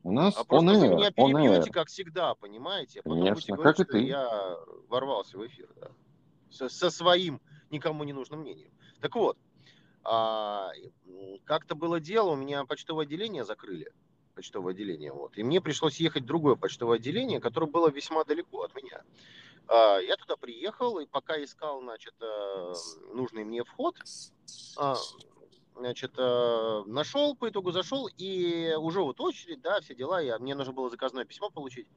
У 0.04 0.12
нас 0.12 0.38
а 0.38 0.44
просто 0.44 0.80
вы 0.80 0.88
меня 0.88 1.12
перебьете, 1.12 1.72
как 1.72 1.88
всегда, 1.88 2.34
понимаете? 2.36 3.00
А 3.00 3.04
потом 3.04 3.20
Конечно, 3.20 3.36
будете 3.36 3.54
говорить, 3.54 3.78
как 3.78 3.88
и 3.88 3.92
ты. 3.92 4.00
я 4.08 4.58
ворвался 4.88 5.38
в 5.38 5.46
эфир, 5.46 5.68
да. 5.80 5.88
Со, 6.50 6.70
со 6.70 6.90
своим 6.90 7.42
никому 7.72 8.04
не 8.06 8.14
нужным 8.14 8.40
мнением. 8.40 8.72
Так 9.02 9.16
вот, 9.16 9.38
а, 10.04 10.72
как-то 11.44 11.76
было 11.76 12.00
дело, 12.00 12.32
у 12.32 12.36
меня 12.36 12.64
почтовое 12.64 13.06
отделение 13.06 13.44
закрыли, 13.44 13.92
почтовое 14.36 14.74
отделение, 14.74 15.12
вот, 15.12 15.38
и 15.38 15.44
мне 15.44 15.60
пришлось 15.60 15.98
ехать 16.00 16.24
в 16.24 16.28
другое 16.28 16.56
почтовое 16.56 16.98
отделение, 16.98 17.42
которое 17.42 17.68
было 17.68 17.90
весьма 17.90 18.24
далеко 18.24 18.64
от 18.64 18.74
меня. 18.76 19.02
А, 19.68 19.98
я 20.00 20.16
туда 20.16 20.38
приехал, 20.38 21.00
и 21.00 21.06
пока 21.06 21.44
искал, 21.44 21.82
значит, 21.82 22.14
э, 22.22 22.74
нужный 23.14 23.44
мне 23.44 23.66
вход, 23.66 23.98
а, 24.78 24.96
значит, 25.78 26.14
э, 26.18 26.84
нашел, 26.86 27.36
по 27.36 27.50
итогу 27.50 27.72
зашел, 27.72 28.08
и 28.18 28.74
уже 28.78 29.02
вот 29.02 29.20
очередь, 29.22 29.62
да, 29.62 29.80
все 29.82 29.96
дела, 29.96 30.22
я, 30.22 30.40
мне 30.40 30.56
нужно 30.56 30.74
было 30.74 30.90
заказное 30.90 31.26
письмо 31.26 31.50
получить. 31.50 31.88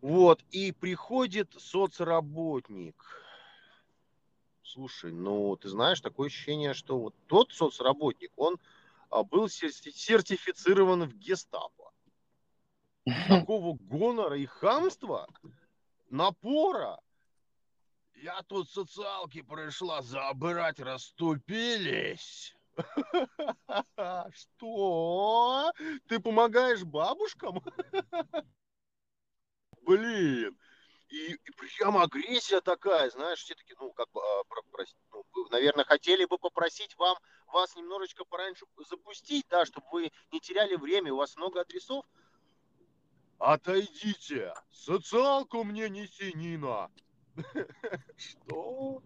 Вот, 0.00 0.42
и 0.50 0.72
приходит 0.72 1.54
соцработник, 1.58 3.22
Слушай, 4.72 5.12
ну 5.12 5.54
ты 5.56 5.68
знаешь, 5.68 6.00
такое 6.00 6.28
ощущение, 6.28 6.72
что 6.72 6.98
вот 6.98 7.14
тот 7.26 7.52
соцработник, 7.52 8.32
он 8.36 8.58
а, 9.10 9.22
был 9.22 9.50
сертифицирован 9.50 11.04
в 11.04 11.12
гестапо. 11.18 11.92
Такого 13.28 13.76
гонора 13.78 14.38
и 14.38 14.46
хамства, 14.46 15.28
напора. 16.08 17.00
Я 18.22 18.40
тут 18.44 18.70
социалки 18.70 19.42
пришла 19.42 20.00
забрать, 20.00 20.78
расступились. 20.78 22.54
Что? 24.32 25.72
Ты 26.06 26.20
помогаешь 26.20 26.84
бабушкам? 26.84 27.60
Блин, 29.82 30.56
и, 31.08 31.32
и 31.32 31.50
прям 31.50 31.96
агрессия 31.96 32.60
такая, 32.60 33.10
знаешь, 33.10 33.40
все 33.40 33.56
таки 33.56 33.74
ну, 33.80 33.90
как 33.90 34.08
бы, 34.12 34.20
а, 34.20 34.44
про, 34.44 34.62
про, 34.70 34.84
ну, 35.10 35.24
вы, 35.34 35.50
наверное, 35.50 35.84
хотели 35.84 36.24
бы 36.24 36.38
попросить 36.38 36.96
вам, 36.98 37.18
вас 37.48 37.74
немножечко 37.74 38.24
пораньше 38.24 38.66
запустить, 38.88 39.46
да, 39.50 39.66
чтобы 39.66 39.88
вы 39.90 40.12
не 40.30 40.38
теряли 40.38 40.76
время, 40.76 41.12
у 41.12 41.16
вас 41.16 41.34
много 41.34 41.62
адресов. 41.62 42.04
Отойдите, 43.40 44.54
социалку 44.70 45.64
мне 45.64 45.88
неси, 45.88 46.32
Нина. 46.36 46.88
Что? 48.16 49.02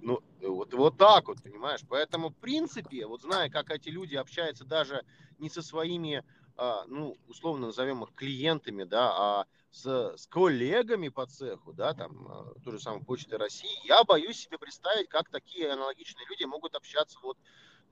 Ну, 0.00 0.22
вот, 0.40 0.72
вот 0.72 0.96
так 0.96 1.28
вот, 1.28 1.42
понимаешь? 1.42 1.80
Поэтому, 1.88 2.30
в 2.30 2.36
принципе, 2.36 3.06
вот 3.06 3.22
зная, 3.22 3.50
как 3.50 3.70
эти 3.70 3.90
люди 3.90 4.16
общаются 4.16 4.64
даже 4.64 5.04
не 5.38 5.50
со 5.50 5.62
своими, 5.62 6.24
а, 6.56 6.84
ну, 6.86 7.16
условно 7.28 7.66
назовем 7.66 8.02
их 8.02 8.14
клиентами, 8.14 8.84
да, 8.84 9.10
а 9.12 9.46
с, 9.70 10.16
с 10.16 10.26
коллегами 10.26 11.08
по 11.08 11.26
цеху, 11.26 11.72
да, 11.72 11.94
там, 11.94 12.26
э, 12.28 12.60
ту 12.64 12.72
же 12.72 12.80
самую 12.80 13.04
Почты 13.04 13.36
России, 13.36 13.86
я 13.86 14.02
боюсь 14.04 14.38
себе 14.38 14.58
представить, 14.58 15.08
как 15.08 15.28
такие 15.28 15.70
аналогичные 15.70 16.26
люди 16.28 16.44
могут 16.44 16.74
общаться 16.74 17.18
вот, 17.22 17.36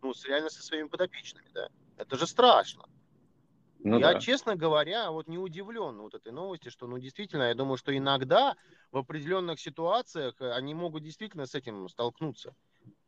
ну, 0.02 0.14
с, 0.14 0.24
реально 0.24 0.50
со 0.50 0.62
своими 0.62 0.88
подопечными, 0.88 1.48
да. 1.52 1.68
Это 1.96 2.16
же 2.16 2.26
страшно. 2.26 2.88
Ну, 3.80 3.98
я, 3.98 4.14
да. 4.14 4.20
честно 4.20 4.56
говоря, 4.56 5.10
вот 5.10 5.28
не 5.28 5.38
удивлен 5.38 5.98
вот 5.98 6.14
этой 6.14 6.32
новости, 6.32 6.68
что, 6.68 6.86
ну, 6.86 6.98
действительно, 6.98 7.44
я 7.44 7.54
думаю, 7.54 7.76
что 7.76 7.96
иногда 7.96 8.56
в 8.90 8.98
определенных 8.98 9.60
ситуациях 9.60 10.34
э, 10.40 10.50
они 10.50 10.74
могут 10.74 11.04
действительно 11.04 11.46
с 11.46 11.54
этим 11.54 11.88
столкнуться. 11.88 12.54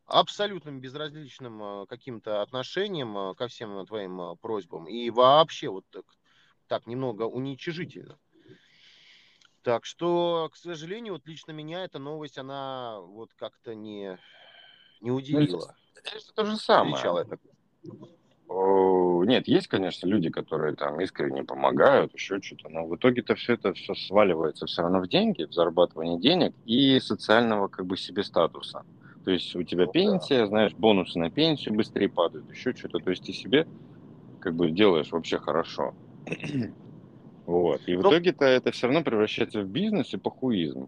Абсолютным 0.05 0.79
безразличным 0.79 1.61
э, 1.61 1.85
каким-то 1.87 2.41
отношением 2.41 3.35
ко 3.35 3.47
всем 3.47 3.85
твоим 3.85 4.37
просьбам. 4.37 4.87
И 4.87 5.09
вообще 5.09 5.69
вот 5.69 5.85
так, 5.89 6.05
так 6.67 6.87
немного 6.87 7.23
уничижительно. 7.23 8.17
Так 9.63 9.85
что, 9.85 10.49
к 10.51 10.57
сожалению, 10.57 11.13
вот 11.13 11.27
лично 11.27 11.51
меня 11.51 11.83
эта 11.83 11.99
новость, 11.99 12.37
она 12.37 12.99
вот 12.99 13.31
как-то 13.35 13.75
не, 13.75 14.17
не 15.01 15.11
ну, 15.11 15.17
удивила. 15.17 15.75
Это 15.95 16.33
то 16.33 16.45
же 16.45 16.57
самое. 16.57 16.95
Это. 17.21 17.37
Нет, 19.31 19.47
есть, 19.47 19.67
конечно, 19.67 20.07
люди, 20.07 20.29
которые 20.29 20.75
там 20.75 20.99
искренне 20.99 21.43
помогают, 21.43 22.13
еще 22.13 22.41
что-то, 22.41 22.67
но 22.67 22.85
в 22.85 22.95
итоге-то 22.95 23.35
все 23.35 23.53
это 23.53 23.73
все 23.73 23.95
сваливается 23.95 24.65
все 24.65 24.81
равно 24.81 24.99
в 24.99 25.07
деньги, 25.07 25.45
в 25.45 25.53
зарабатывание 25.53 26.19
денег 26.19 26.53
и 26.65 26.99
социального 26.99 27.69
как 27.69 27.85
бы 27.85 27.95
себе 27.95 28.23
статуса. 28.23 28.83
То 29.23 29.31
есть 29.31 29.55
у 29.55 29.63
тебя 29.63 29.85
ну, 29.85 29.91
пенсия, 29.91 30.47
знаешь, 30.47 30.73
бонусы 30.73 31.17
на 31.17 31.29
пенсию 31.29 31.75
быстрее 31.75 32.09
падают, 32.09 32.49
еще 32.51 32.73
что-то. 32.73 32.99
То 32.99 33.11
есть 33.11 33.23
ты 33.23 33.31
себе 33.31 33.67
как 34.41 34.55
бы 34.55 34.69
делаешь 34.71 35.11
вообще 35.11 35.37
хорошо. 35.37 35.93
Вот. 37.47 37.81
И 37.87 37.95
в 37.95 38.03
Но... 38.03 38.09
итоге-то 38.11 38.45
это 38.45 38.71
все 38.71 38.87
равно 38.87 39.03
превращается 39.03 39.61
в 39.61 39.67
бизнес 39.67 40.13
и 40.13 40.17
похуизм. 40.17 40.87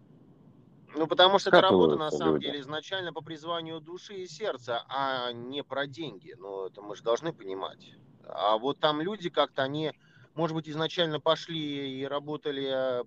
Ну, 0.96 1.08
потому 1.08 1.40
что 1.40 1.50
это 1.50 1.62
работа, 1.62 1.96
на 1.96 2.12
самом 2.12 2.36
люди. 2.36 2.46
деле, 2.46 2.60
изначально 2.60 3.14
по 3.14 3.22
призванию 3.22 3.80
души 3.80 4.16
и 4.16 4.28
сердца, 4.28 4.84
а 4.90 5.32
не 5.32 5.64
про 5.64 5.88
деньги. 5.88 6.36
Ну, 6.38 6.68
это 6.68 6.82
мы 6.82 6.96
же 6.96 7.04
должны 7.04 7.34
понимать. 7.34 7.94
А 8.28 8.58
вот 8.58 8.80
там 8.80 9.02
люди 9.02 9.30
как-то, 9.30 9.64
они, 9.64 9.92
может 10.36 10.56
быть, 10.56 10.70
изначально 10.70 11.20
пошли 11.20 12.00
и 12.00 12.06
работали 12.06 13.04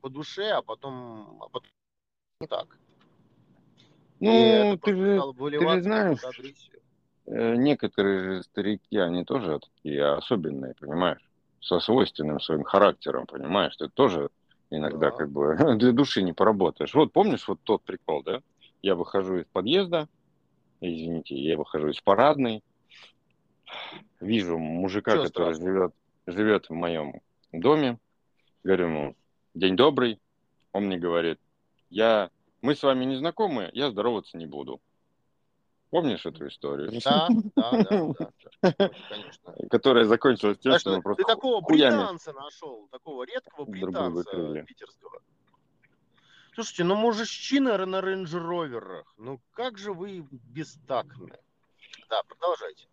по 0.00 0.08
душе, 0.08 0.50
а 0.50 0.62
потом, 0.62 1.42
а 1.42 1.48
потом 1.48 1.70
не 2.40 2.46
так. 2.46 2.78
Ну, 4.20 4.78
ты 4.78 4.94
же, 4.96 5.22
ты 5.34 5.68
же 5.68 5.82
знаешь, 5.82 6.18
э, 7.26 7.54
некоторые 7.56 8.36
же 8.36 8.42
старики, 8.42 8.98
они 8.98 9.24
тоже 9.24 9.60
такие 9.60 10.04
особенные, 10.04 10.74
понимаешь? 10.74 11.20
со 11.60 11.78
свойственным 11.78 12.40
своим 12.40 12.64
характером, 12.64 13.26
понимаешь? 13.26 13.76
Ты 13.76 13.88
тоже 13.88 14.30
иногда 14.70 15.10
да. 15.10 15.16
как 15.16 15.30
бы 15.30 15.56
для 15.78 15.92
души 15.92 16.22
не 16.22 16.32
поработаешь. 16.32 16.94
Вот 16.94 17.12
помнишь 17.12 17.46
вот 17.48 17.60
тот 17.62 17.82
прикол, 17.82 18.22
да? 18.22 18.40
Я 18.82 18.94
выхожу 18.94 19.38
из 19.38 19.46
подъезда, 19.46 20.08
извините, 20.80 21.36
я 21.36 21.56
выхожу 21.56 21.88
из 21.88 22.00
парадной, 22.00 22.62
вижу 24.20 24.58
мужика, 24.58 25.12
Что 25.12 25.24
который 25.24 25.54
живет, 25.54 25.94
живет 26.26 26.68
в 26.68 26.72
моем 26.72 27.20
доме, 27.52 27.98
говорю 28.64 28.86
ему, 28.86 29.16
день 29.54 29.76
добрый, 29.76 30.18
он 30.72 30.84
мне 30.84 30.98
говорит, 30.98 31.38
я, 31.90 32.30
мы 32.62 32.74
с 32.74 32.82
вами 32.82 33.04
не 33.04 33.16
знакомы, 33.16 33.70
я 33.72 33.90
здороваться 33.90 34.38
не 34.38 34.46
буду. 34.46 34.80
Помнишь 35.90 36.24
эту 36.24 36.46
историю? 36.46 36.92
Да, 37.04 37.28
да, 37.56 37.70
да, 37.72 38.14
да, 38.62 38.90
конечно. 39.08 39.54
Которая 39.68 40.04
закончилась 40.04 40.58
тем, 40.58 40.78
что 40.78 40.96
мы 40.96 41.02
просто 41.02 41.24
Ты 41.24 41.26
такого 41.26 41.60
британца 41.60 42.32
нашел, 42.32 42.88
такого 42.92 43.24
редкого 43.24 43.64
британца 43.64 44.64
питерского. 44.66 45.20
Слушайте, 46.54 46.84
ну 46.84 46.94
мужчины 46.94 47.76
на 47.86 48.00
рейндж-роверах, 48.00 49.12
ну 49.16 49.40
как 49.52 49.78
же 49.78 49.92
вы 49.92 50.26
бестактны. 50.30 51.36
Да, 52.08 52.22
продолжайте. 52.28 52.86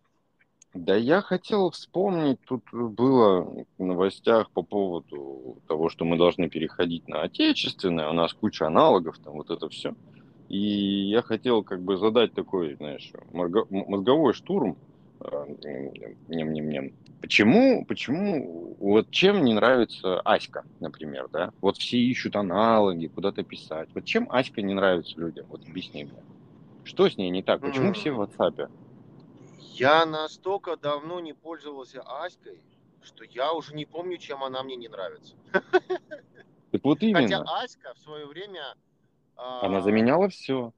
Да 0.74 0.94
я 0.96 1.22
хотел 1.22 1.70
вспомнить, 1.70 2.40
тут 2.46 2.62
было 2.72 3.64
в 3.78 3.84
новостях 3.84 4.50
по 4.50 4.62
поводу 4.62 5.62
того, 5.66 5.88
что 5.88 6.04
мы 6.04 6.16
должны 6.16 6.48
переходить 6.48 7.08
на 7.08 7.22
отечественное, 7.22 8.08
у 8.08 8.12
нас 8.12 8.32
куча 8.32 8.66
аналогов, 8.66 9.18
там 9.18 9.34
вот 9.34 9.50
это 9.50 9.68
все. 9.68 9.94
И 10.48 10.58
я 10.58 11.22
хотел 11.22 11.62
как 11.62 11.82
бы 11.82 11.96
задать 11.96 12.32
такой, 12.32 12.74
знаешь, 12.74 13.12
мозговой 13.32 14.32
штурм. 14.32 14.76
Э, 15.20 15.46
нем-нем-нем. 16.28 16.92
Почему, 17.20 17.84
почему, 17.84 18.76
вот 18.78 19.10
чем 19.10 19.44
не 19.44 19.52
нравится 19.52 20.20
Аська, 20.20 20.64
например, 20.78 21.28
да? 21.32 21.52
Вот 21.60 21.76
все 21.76 21.98
ищут 21.98 22.36
аналоги, 22.36 23.08
куда-то 23.08 23.42
писать. 23.42 23.88
Вот 23.94 24.04
чем 24.04 24.28
Аська 24.30 24.62
не 24.62 24.74
нравится 24.74 25.18
людям? 25.18 25.46
Вот 25.48 25.68
объясни 25.68 26.04
мне. 26.04 26.22
Что 26.84 27.08
с 27.08 27.16
ней 27.16 27.30
не 27.30 27.42
так? 27.42 27.60
Почему 27.60 27.92
все 27.92 28.12
в 28.12 28.20
WhatsApp? 28.20 28.70
Я 29.74 30.06
настолько 30.06 30.76
давно 30.76 31.20
не 31.20 31.32
пользовался 31.32 32.02
Аськой, 32.02 32.60
что 33.02 33.24
я 33.24 33.52
уже 33.52 33.74
не 33.74 33.84
помню, 33.84 34.18
чем 34.18 34.44
она 34.44 34.62
мне 34.62 34.76
не 34.76 34.88
нравится. 34.88 35.34
Так 36.70 36.84
вот 36.84 37.02
именно. 37.02 37.22
Хотя 37.22 37.62
Аська 37.62 37.94
в 37.94 37.98
свое 37.98 38.26
время 38.26 38.74
она 39.38 39.78
а, 39.78 39.80
заменяла 39.80 40.28
все. 40.28 40.72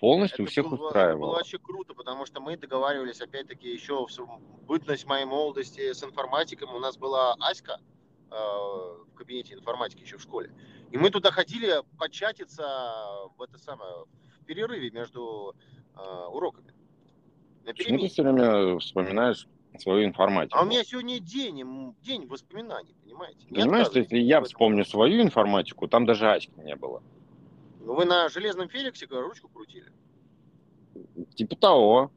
Полностью 0.00 0.44
это 0.44 0.50
всех 0.50 0.68
было, 0.68 0.86
устраивала. 0.86 1.10
Это 1.10 1.18
было 1.18 1.34
вообще 1.34 1.58
круто, 1.58 1.94
потому 1.94 2.26
что 2.26 2.40
мы 2.40 2.56
договаривались, 2.56 3.20
опять-таки, 3.20 3.70
еще 3.70 4.06
в 4.06 4.40
бытность 4.66 5.06
моей 5.06 5.26
молодости 5.26 5.92
с 5.92 6.02
информатиком. 6.02 6.74
У 6.74 6.78
нас 6.78 6.96
была 6.96 7.34
Аська 7.38 7.78
э, 8.30 8.34
в 8.34 9.14
кабинете 9.14 9.54
информатики 9.54 10.02
еще 10.02 10.16
в 10.16 10.22
школе. 10.22 10.52
И 10.90 10.98
мы 10.98 11.10
туда 11.10 11.30
ходили 11.30 11.82
початиться 11.98 12.64
в 13.36 13.42
это 13.42 13.58
самое 13.58 14.06
в 14.40 14.44
перерыве 14.44 14.90
между 14.90 15.54
э, 15.94 16.26
уроками. 16.28 16.72
Почему 17.64 17.98
ты 17.98 18.08
все 18.08 18.22
время 18.22 18.78
вспоминаешь 18.78 19.46
свою 19.78 20.04
информатику. 20.04 20.58
А 20.58 20.62
у 20.62 20.66
меня 20.66 20.82
сегодня 20.82 21.20
день, 21.20 21.94
день 22.02 22.26
воспоминаний, 22.26 22.94
понимаете? 23.04 23.46
Понимаешь, 23.48 23.86
что 23.86 24.00
если 24.00 24.18
я 24.18 24.40
вспомню 24.42 24.84
свою 24.84 25.22
информатику, 25.22 25.86
там 25.86 26.06
даже 26.06 26.28
Аськи 26.28 26.50
не 26.58 26.74
было. 26.74 27.02
Ну, 27.90 27.96
вы 27.96 28.04
на 28.04 28.28
железном 28.28 28.68
Феликсе 28.68 29.06
ручку 29.10 29.48
крутили? 29.48 29.90
Типа 31.34 31.56
того. 31.56 32.12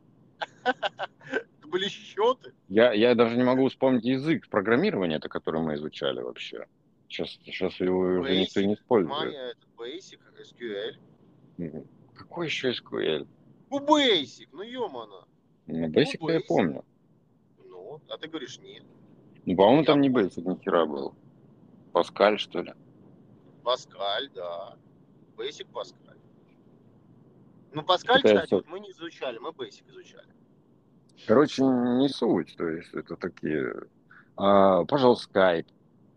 Это 0.64 1.68
были 1.68 1.88
счеты? 1.88 2.54
Я, 2.70 2.94
я 2.94 3.16
даже 3.16 3.36
не 3.36 3.44
могу 3.44 3.68
вспомнить 3.70 4.06
язык 4.06 4.48
программирования, 4.50 5.16
это 5.16 5.30
который 5.30 5.62
мы 5.64 5.74
изучали 5.74 6.22
вообще. 6.22 6.68
Сейчас, 7.10 7.30
сейчас 7.44 7.80
его 7.80 8.06
Basic, 8.06 8.20
уже 8.20 8.38
никто 8.38 8.62
не 8.62 8.74
использует. 8.76 9.34
Maya, 9.34 9.54
это 9.54 9.68
Basic, 9.76 10.20
SQL. 11.58 11.88
Какой 12.14 12.46
еще 12.46 12.70
SQL? 12.70 13.28
Ну, 13.72 13.80
Basic, 13.80 14.50
ну 14.52 14.62
ё-моно. 14.62 15.28
Ну, 15.66 15.88
Basic 15.88 16.18
ну, 16.20 16.30
я 16.30 16.42
помню. 16.48 16.86
Ну, 17.66 18.00
а 18.10 18.18
ты 18.20 18.28
говоришь 18.28 18.60
нет. 18.60 18.84
Ну, 19.48 19.56
по-моему, 19.56 19.86
там 19.86 20.02
не 20.02 20.10
Basic, 20.10 20.48
ни 20.48 20.64
хера 20.64 20.86
был. 20.86 21.16
Паскаль, 21.94 22.38
что 22.38 22.62
ли? 22.62 22.76
Паскаль, 23.64 24.30
да. 24.36 24.78
Basic 25.44 25.68
Паскаль. 25.72 26.18
Ну, 27.74 27.84
Паскаль, 27.84 28.20
это 28.20 28.36
кстати, 28.36 28.54
вот 28.54 28.68
мы 28.68 28.80
не 28.80 28.92
изучали, 28.92 29.38
мы 29.40 29.50
Basic 29.50 29.90
изучали. 29.90 30.28
Короче, 31.28 31.64
не 31.64 32.08
суть, 32.10 32.56
то 32.56 32.68
есть 32.68 32.94
это 32.94 33.16
такие... 33.16 33.74
А, 34.38 34.86
пожалуйста, 34.86 35.30
Skype. 35.34 35.68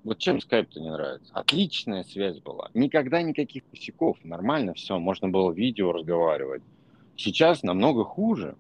Вот 0.05 0.19
чем 0.19 0.37
Skype-то 0.37 0.81
не 0.81 0.91
нравится? 0.91 1.33
Отличная 1.35 2.05
связь 2.05 2.39
была. 2.39 2.71
Никогда 2.75 3.23
никаких 3.23 3.65
косяков. 3.71 4.17
Нормально 4.23 4.75
все. 4.75 4.99
Можно 4.99 5.29
было 5.29 5.51
видео 5.51 5.91
разговаривать. 5.91 6.62
Сейчас 7.17 7.65
намного 7.65 8.05
хуже. 8.05 8.57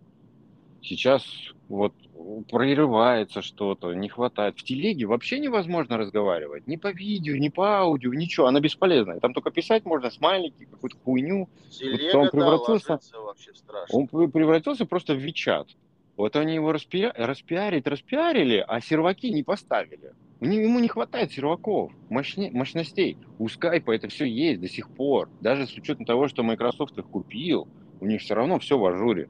Сейчас 0.82 1.24
вот 1.68 1.94
прерывается 2.50 3.42
что-то, 3.42 3.92
не 3.92 4.08
хватает. 4.08 4.58
В 4.58 4.62
телеге 4.62 5.06
вообще 5.06 5.38
невозможно 5.38 5.96
разговаривать. 5.96 6.66
Ни 6.66 6.76
по 6.76 6.92
видео, 6.92 7.36
ни 7.36 7.48
по 7.48 7.78
аудио, 7.78 8.12
ничего. 8.12 8.46
Она 8.46 8.60
бесполезная. 8.60 9.20
Там 9.20 9.32
только 9.32 9.50
писать 9.50 9.84
можно, 9.84 10.10
смайлики, 10.10 10.64
какую-то 10.64 10.96
хуйню. 11.04 11.48
Телега, 11.70 12.16
он 12.16 12.30
превратился, 12.30 12.98
да, 13.12 13.20
вообще 13.20 13.54
страшно. 13.54 13.98
Он 13.98 14.08
превратился 14.08 14.86
просто 14.86 15.14
в 15.14 15.18
Вичат. 15.18 15.68
Вот 16.16 16.34
они 16.36 16.54
его 16.54 16.72
распиа... 16.72 17.12
распиарить, 17.14 17.86
распиарили, 17.86 18.64
а 18.66 18.80
серваки 18.80 19.30
не 19.30 19.42
поставили. 19.42 20.12
Ему 20.40 20.80
не 20.80 20.88
хватает 20.88 21.32
серваков, 21.32 21.92
мощне... 22.08 22.50
мощностей. 22.50 23.18
У 23.38 23.48
скайпа 23.48 23.92
это 23.92 24.08
все 24.08 24.24
есть 24.24 24.60
до 24.60 24.68
сих 24.68 24.88
пор. 24.90 25.28
Даже 25.40 25.66
с 25.66 25.74
учетом 25.74 26.06
того, 26.06 26.28
что 26.28 26.42
Microsoft 26.42 26.96
их 26.98 27.06
купил, 27.06 27.68
у 28.00 28.06
них 28.06 28.20
все 28.20 28.34
равно 28.34 28.58
все 28.58 28.78
в 28.78 28.84
ажуре. 28.84 29.28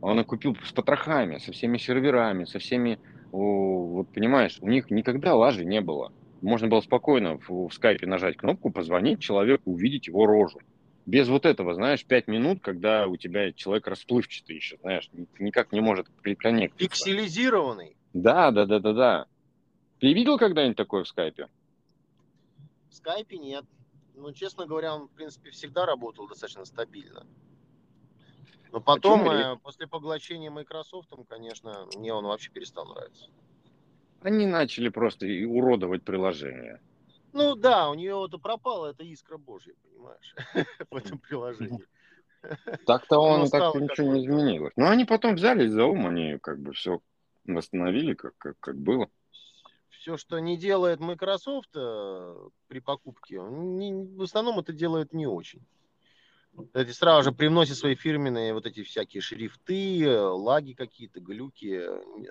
Он 0.00 0.20
их 0.20 0.26
купил 0.26 0.56
с 0.64 0.72
потрохами, 0.72 1.38
со 1.38 1.52
всеми 1.52 1.78
серверами, 1.78 2.44
со 2.44 2.58
всеми... 2.58 2.98
Вот 3.32 4.08
понимаешь, 4.12 4.58
у 4.60 4.68
них 4.68 4.90
никогда 4.90 5.34
лажи 5.34 5.64
не 5.64 5.80
было. 5.80 6.12
Можно 6.42 6.68
было 6.68 6.80
спокойно 6.80 7.38
в, 7.38 7.68
в 7.68 7.72
скайпе 7.72 8.06
нажать 8.06 8.36
кнопку, 8.36 8.70
позвонить 8.70 9.20
человеку, 9.20 9.72
увидеть 9.72 10.06
его 10.06 10.26
рожу 10.26 10.60
без 11.06 11.28
вот 11.28 11.46
этого, 11.46 11.72
знаешь, 11.74 12.04
пять 12.04 12.26
минут, 12.26 12.60
когда 12.60 13.06
у 13.06 13.16
тебя 13.16 13.52
человек 13.52 13.86
расплывчатый 13.86 14.56
еще, 14.56 14.76
знаешь, 14.78 15.08
никак 15.38 15.72
не 15.72 15.80
может 15.80 16.08
приконнектиться. 16.22 16.88
Пикселизированный. 16.88 17.96
Да, 18.12 18.50
да, 18.50 18.66
да, 18.66 18.80
да, 18.80 18.92
да. 18.92 19.26
Ты 20.00 20.12
видел 20.12 20.36
когда-нибудь 20.36 20.76
такое 20.76 21.04
в 21.04 21.08
скайпе? 21.08 21.48
В 22.90 22.94
скайпе 22.94 23.38
нет. 23.38 23.64
Ну, 24.14 24.32
честно 24.32 24.66
говоря, 24.66 24.96
он, 24.96 25.06
в 25.06 25.10
принципе, 25.12 25.50
всегда 25.50 25.86
работал 25.86 26.26
достаточно 26.26 26.64
стабильно. 26.64 27.24
Но 28.72 28.80
потом, 28.80 29.28
э, 29.28 29.56
после 29.62 29.86
поглощения 29.86 30.50
Microsoft, 30.50 31.10
конечно, 31.28 31.86
мне 31.96 32.12
он 32.12 32.24
вообще 32.24 32.50
перестал 32.50 32.86
нравиться. 32.86 33.26
Они 34.22 34.46
начали 34.46 34.88
просто 34.88 35.26
уродовать 35.26 36.02
приложение. 36.02 36.80
Ну 37.32 37.54
да, 37.54 37.90
у 37.90 37.94
нее 37.94 38.24
это 38.26 38.38
пропала 38.38 38.86
эта 38.86 39.04
искра 39.04 39.36
Божья, 39.36 39.74
понимаешь, 39.82 40.34
в 40.90 40.96
этом 40.96 41.18
приложении. 41.18 41.84
Так-то 42.86 43.18
он 43.18 43.48
так-то 43.50 43.80
ничего 43.80 44.12
не 44.12 44.20
изменилось. 44.24 44.72
Но 44.76 44.88
они 44.88 45.04
потом 45.04 45.34
взялись 45.34 45.70
за 45.70 45.84
ум, 45.84 46.06
они 46.06 46.38
как 46.38 46.60
бы 46.60 46.72
все 46.72 47.00
восстановили, 47.44 48.14
как, 48.14 48.36
как, 48.38 48.58
как 48.60 48.76
было. 48.76 49.08
Все, 49.90 50.16
что 50.16 50.38
не 50.38 50.56
делает 50.56 51.00
Microsoft 51.00 51.70
э, 51.74 52.48
при 52.68 52.78
покупке, 52.78 53.40
в 53.40 54.22
основном 54.22 54.60
это 54.60 54.72
делает 54.72 55.12
не 55.12 55.26
очень. 55.26 55.62
Эти 56.74 56.90
сразу 56.90 57.30
же 57.30 57.36
привносят 57.36 57.76
свои 57.76 57.94
фирменные 57.94 58.54
вот 58.54 58.66
эти 58.66 58.82
всякие 58.82 59.20
шрифты, 59.20 60.08
лаги 60.20 60.72
какие-то, 60.72 61.20
глюки, 61.20 61.82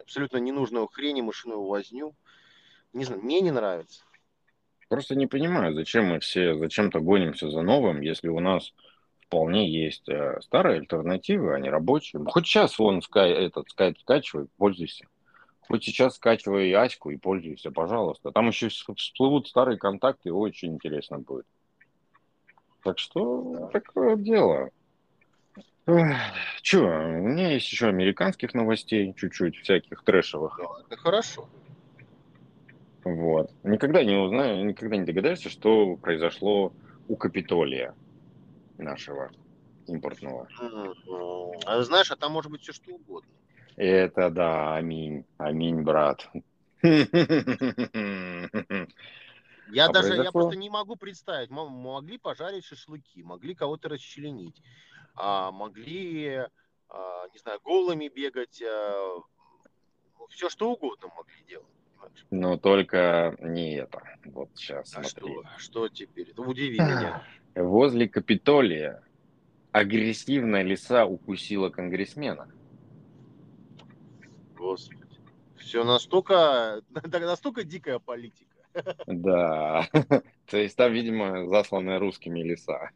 абсолютно 0.01 0.37
ненужную 0.37 0.87
хрень, 0.87 1.21
мышиную 1.21 1.63
возню. 1.63 2.15
Не 2.93 3.05
знаю, 3.05 3.21
мне 3.21 3.41
не 3.41 3.51
нравится. 3.51 4.03
Просто 4.89 5.15
не 5.15 5.27
понимаю, 5.27 5.73
зачем 5.73 6.05
мы 6.05 6.19
все 6.19 6.55
зачем-то 6.57 6.99
гонимся 6.99 7.49
за 7.49 7.61
новым, 7.61 8.01
если 8.01 8.27
у 8.27 8.39
нас 8.39 8.73
вполне 9.25 9.69
есть 9.69 10.07
э, 10.07 10.39
старые 10.41 10.79
альтернативы, 10.79 11.55
они 11.55 11.69
рабочие. 11.69 12.23
Хоть 12.25 12.45
сейчас 12.45 12.77
вон 12.77 13.01
скай, 13.01 13.31
этот 13.31 13.69
скайп 13.69 13.97
скачивай, 13.99 14.47
пользуйся. 14.57 15.07
Хоть 15.61 15.83
сейчас 15.83 16.15
скачивай 16.15 16.71
Аську 16.73 17.09
и 17.09 17.17
пользуйся, 17.17 17.71
пожалуйста. 17.71 18.31
Там 18.31 18.47
еще 18.47 18.69
всплывут 18.69 19.47
старые 19.47 19.77
контакты, 19.77 20.31
очень 20.31 20.73
интересно 20.75 21.19
будет. 21.19 21.47
Так 22.85 22.99
что 22.99 23.67
такое 23.73 24.15
дело. 24.15 24.69
Че, 26.61 26.77
у 26.77 27.27
меня 27.27 27.53
есть 27.53 27.71
еще 27.71 27.87
американских 27.87 28.53
новостей, 28.53 29.11
чуть-чуть 29.17 29.57
всяких 29.57 30.03
трэшевых. 30.03 30.59
Это 30.85 30.95
хорошо. 30.95 31.49
Вот. 33.03 33.51
Никогда 33.63 34.03
не 34.03 34.15
узнаю, 34.15 34.65
никогда 34.65 34.97
не 34.97 35.05
догадаешься, 35.05 35.49
что 35.49 35.95
произошло 35.95 36.73
у 37.07 37.15
Капитолия 37.15 37.95
нашего 38.77 39.31
импортного. 39.87 40.47
А 41.65 41.81
знаешь, 41.81 42.11
а 42.11 42.15
там 42.15 42.33
может 42.33 42.51
быть 42.51 42.61
все 42.61 42.73
что 42.73 42.91
угодно. 42.91 43.31
Это 43.77 44.29
да, 44.29 44.75
аминь, 44.75 45.25
аминь, 45.39 45.81
брат. 45.81 46.29
Я 49.69 49.85
а 49.85 49.91
даже, 49.91 50.09
произошло? 50.09 50.23
я 50.23 50.31
просто 50.31 50.55
не 50.57 50.69
могу 50.69 50.95
представить. 50.95 51.49
Могли 51.49 52.17
пожарить 52.17 52.65
шашлыки, 52.65 53.23
могли 53.23 53.55
кого-то 53.55 53.89
расчленить, 53.89 54.61
а, 55.15 55.51
могли, 55.51 56.45
а, 56.89 57.27
не 57.33 57.39
знаю, 57.39 57.59
голыми 57.63 58.07
бегать, 58.07 58.61
а, 58.61 59.21
все 60.29 60.49
что 60.49 60.71
угодно 60.71 61.09
могли 61.15 61.43
делать. 61.47 61.67
Но 62.29 62.57
только 62.57 63.35
не 63.39 63.75
это. 63.77 64.03
Вот 64.25 64.49
сейчас. 64.55 64.95
А 64.95 65.03
смотри. 65.03 65.33
что? 65.33 65.43
Что 65.57 65.89
теперь? 65.89 66.29
Это 66.29 66.41
удиви 66.41 66.79
меня. 66.79 67.23
Возле 67.55 68.07
Капитолия 68.07 69.03
агрессивная 69.71 70.63
лиса 70.63 71.05
укусила 71.05 71.69
конгрессмена. 71.69 72.51
Господи. 74.55 75.05
Все 75.57 75.83
настолько, 75.83 76.81
настолько 77.03 77.63
дикая 77.63 77.99
политика. 77.99 78.54
Да. 79.07 79.87
То 80.49 80.57
есть 80.57 80.75
там, 80.75 80.91
видимо, 80.91 81.47
засланная 81.47 81.99
русскими 81.99 82.41
леса. 82.41 82.89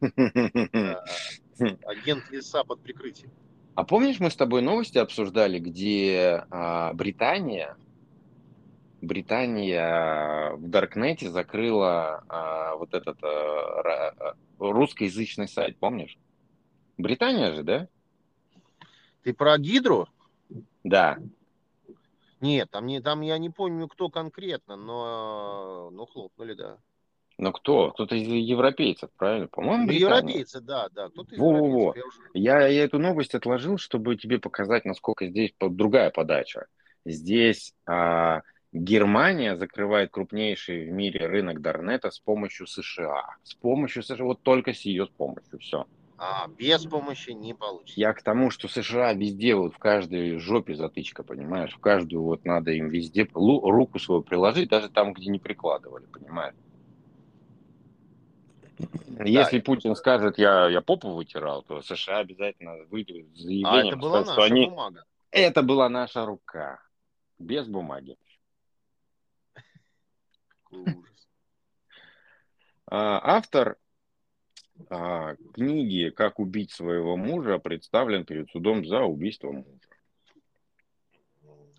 Агент 1.84 2.30
леса 2.30 2.64
под 2.64 2.80
прикрытием. 2.80 3.30
А 3.74 3.84
помнишь, 3.84 4.20
мы 4.20 4.30
с 4.30 4.36
тобой 4.36 4.62
новости 4.62 4.98
обсуждали, 4.98 5.58
где 5.58 6.44
а, 6.50 6.92
Британия 6.92 7.76
Британия 9.00 10.52
в 10.56 10.68
Даркнете 10.68 11.30
закрыла 11.30 12.22
а, 12.28 12.76
вот 12.76 12.92
этот 12.94 13.22
а, 13.22 14.34
русскоязычный 14.58 15.48
сайт, 15.48 15.78
помнишь? 15.78 16.18
Британия 16.98 17.54
же, 17.54 17.62
да? 17.62 17.88
Ты 19.22 19.32
про 19.32 19.56
Гидру? 19.58 20.08
Да. 20.84 21.18
Нет, 22.40 22.70
там, 22.70 22.86
не, 22.86 23.00
там 23.00 23.20
я 23.20 23.38
не 23.38 23.50
помню, 23.50 23.86
кто 23.88 24.08
конкретно, 24.08 24.76
но 24.76 25.90
ну, 25.92 26.06
хлопнули, 26.06 26.54
да. 26.54 26.78
Ну 27.36 27.52
кто? 27.52 27.90
Кто-то 27.92 28.16
из 28.16 28.26
европейцев, 28.26 29.10
правильно? 29.16 29.48
По-моему, 29.48 29.86
ну, 29.86 29.92
европейцы, 29.92 30.60
да, 30.60 30.88
да. 30.90 31.08
Кто-то 31.08 31.34
из 31.34 31.38
Во 31.38 31.52
-во 31.52 31.70
-во. 31.70 31.92
Я, 31.96 32.06
уже... 32.06 32.18
я, 32.34 32.66
я 32.66 32.84
эту 32.84 32.98
новость 32.98 33.34
отложил, 33.34 33.78
чтобы 33.78 34.16
тебе 34.16 34.38
показать, 34.38 34.84
насколько 34.84 35.26
здесь 35.26 35.54
другая 35.58 36.10
подача. 36.10 36.66
Здесь 37.06 37.74
а, 37.86 38.42
Германия 38.72 39.56
закрывает 39.56 40.10
крупнейший 40.10 40.84
в 40.84 40.92
мире 40.92 41.26
рынок 41.26 41.60
Дарнета 41.60 42.10
с 42.10 42.20
помощью 42.20 42.66
США. 42.66 43.36
С 43.42 43.54
помощью 43.54 44.02
США, 44.02 44.24
вот 44.24 44.42
только 44.42 44.74
с 44.74 44.82
ее 44.82 45.06
помощью, 45.06 45.58
все. 45.58 45.86
А, 46.22 46.48
без 46.48 46.84
помощи 46.84 47.30
не 47.30 47.54
получится. 47.54 47.98
Я 47.98 48.12
к 48.12 48.22
тому, 48.22 48.50
что 48.50 48.68
США 48.68 49.14
везде, 49.14 49.54
вот 49.54 49.72
в 49.72 49.78
каждой 49.78 50.36
жопе 50.36 50.74
затычка, 50.74 51.22
понимаешь? 51.22 51.72
В 51.72 51.78
каждую 51.78 52.22
вот 52.22 52.44
надо 52.44 52.72
им 52.72 52.90
везде 52.90 53.26
руку 53.32 53.98
свою 53.98 54.20
приложить, 54.20 54.68
даже 54.68 54.90
там, 54.90 55.14
где 55.14 55.30
не 55.30 55.38
прикладывали, 55.38 56.04
понимаешь? 56.04 56.54
Если 59.24 59.58
да, 59.58 59.64
Путин 59.64 59.96
скажет, 59.96 60.36
я, 60.36 60.68
я 60.68 60.82
попу 60.82 61.08
вытирал, 61.14 61.62
то 61.62 61.80
США 61.80 62.18
обязательно 62.18 62.84
выйдут 62.90 63.24
с 63.34 63.40
заявлением, 63.40 63.66
а 63.66 63.88
это 63.88 63.96
была 63.96 64.22
что, 64.22 64.34
наша 64.34 64.44
они... 64.44 64.66
бумага. 64.66 65.04
Это 65.30 65.62
была 65.62 65.88
наша 65.88 66.26
рука. 66.26 66.82
без 67.38 67.66
бумаги. 67.66 68.18
Ужас. 70.70 71.28
А, 72.90 73.36
автор 73.36 73.78
а, 74.88 75.34
книги 75.54 76.10
«Как 76.10 76.38
убить 76.38 76.72
своего 76.72 77.16
мужа» 77.16 77.58
представлен 77.58 78.24
перед 78.24 78.50
судом 78.50 78.84
за 78.84 79.02
убийство 79.02 79.52
мужа. 79.52 79.68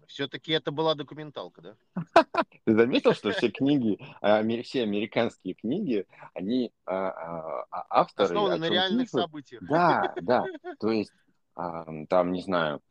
Все-таки 0.08 0.52
это 0.52 0.72
была 0.72 0.94
документалка, 0.94 1.62
да? 1.62 1.76
Ты 2.66 2.76
заметил, 2.76 3.14
что 3.14 3.32
все 3.32 3.50
книги, 3.50 3.98
а, 4.22 4.44
все 4.64 4.84
американские 4.84 5.54
книги, 5.54 6.06
они 6.34 6.72
а, 6.86 7.66
авторы... 7.90 8.26
Основаны 8.26 8.58
на 8.58 8.70
реальных 8.70 9.10
событиях. 9.10 9.64
Да, 9.64 10.14
да. 10.22 10.46
То 10.80 10.92
есть 10.92 11.14
там, 11.56 12.32
не 12.32 12.42
знаю, 12.42 12.82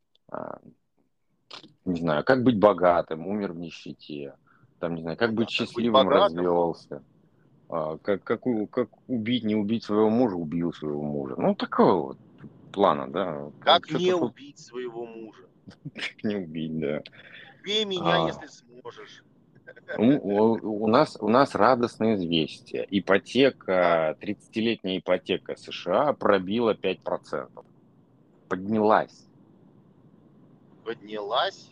не 1.85 2.01
знаю, 2.01 2.25
как 2.25 2.43
быть 2.43 2.59
богатым, 2.59 3.27
умер 3.27 3.53
в 3.53 3.59
нищете, 3.59 4.37
там, 4.79 4.95
не 4.95 5.03
знаю, 5.03 5.17
как 5.17 5.35
быть 5.35 5.51
счастливым, 5.51 6.09
развелся. 6.09 7.03
А, 7.73 7.99
как, 7.99 8.25
как, 8.25 8.43
как 8.71 8.89
убить, 9.07 9.45
не 9.45 9.55
убить 9.55 9.85
своего 9.85 10.11
мужа, 10.11 10.35
убил 10.35 10.73
своего 10.73 11.03
мужа. 11.03 11.37
Ну, 11.39 11.55
такого 11.55 12.09
вот 12.09 12.19
плана, 12.73 13.09
да. 13.09 13.49
Как 13.61 13.87
Что 13.87 13.99
не 13.99 14.13
убить 14.13 14.59
своего 14.59 15.07
мужа. 15.07 15.45
Как 15.95 16.25
не 16.25 16.37
убить, 16.37 16.81
да. 16.81 17.03
Убей 17.61 17.85
меня, 17.85 18.25
а... 18.25 18.27
если 18.27 18.47
сможешь. 18.47 19.23
У, 19.97 20.05
у, 20.05 20.87
нас, 20.89 21.17
у 21.21 21.29
нас 21.29 21.55
радостное 21.55 22.17
известие. 22.17 22.87
Ипотека, 22.91 24.17
30-летняя 24.21 24.99
ипотека 24.99 25.55
США 25.57 26.13
пробила 26.13 26.75
5%. 26.75 27.65
Поднялась. 28.49 29.27
Поднялась? 30.85 31.71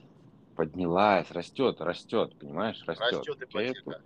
Поднялась, 0.54 1.30
растет, 1.32 1.80
растет, 1.80 2.34
понимаешь, 2.38 2.82
растет. 2.86 3.26
Растет 3.26 3.42
ипотека. 3.42 4.00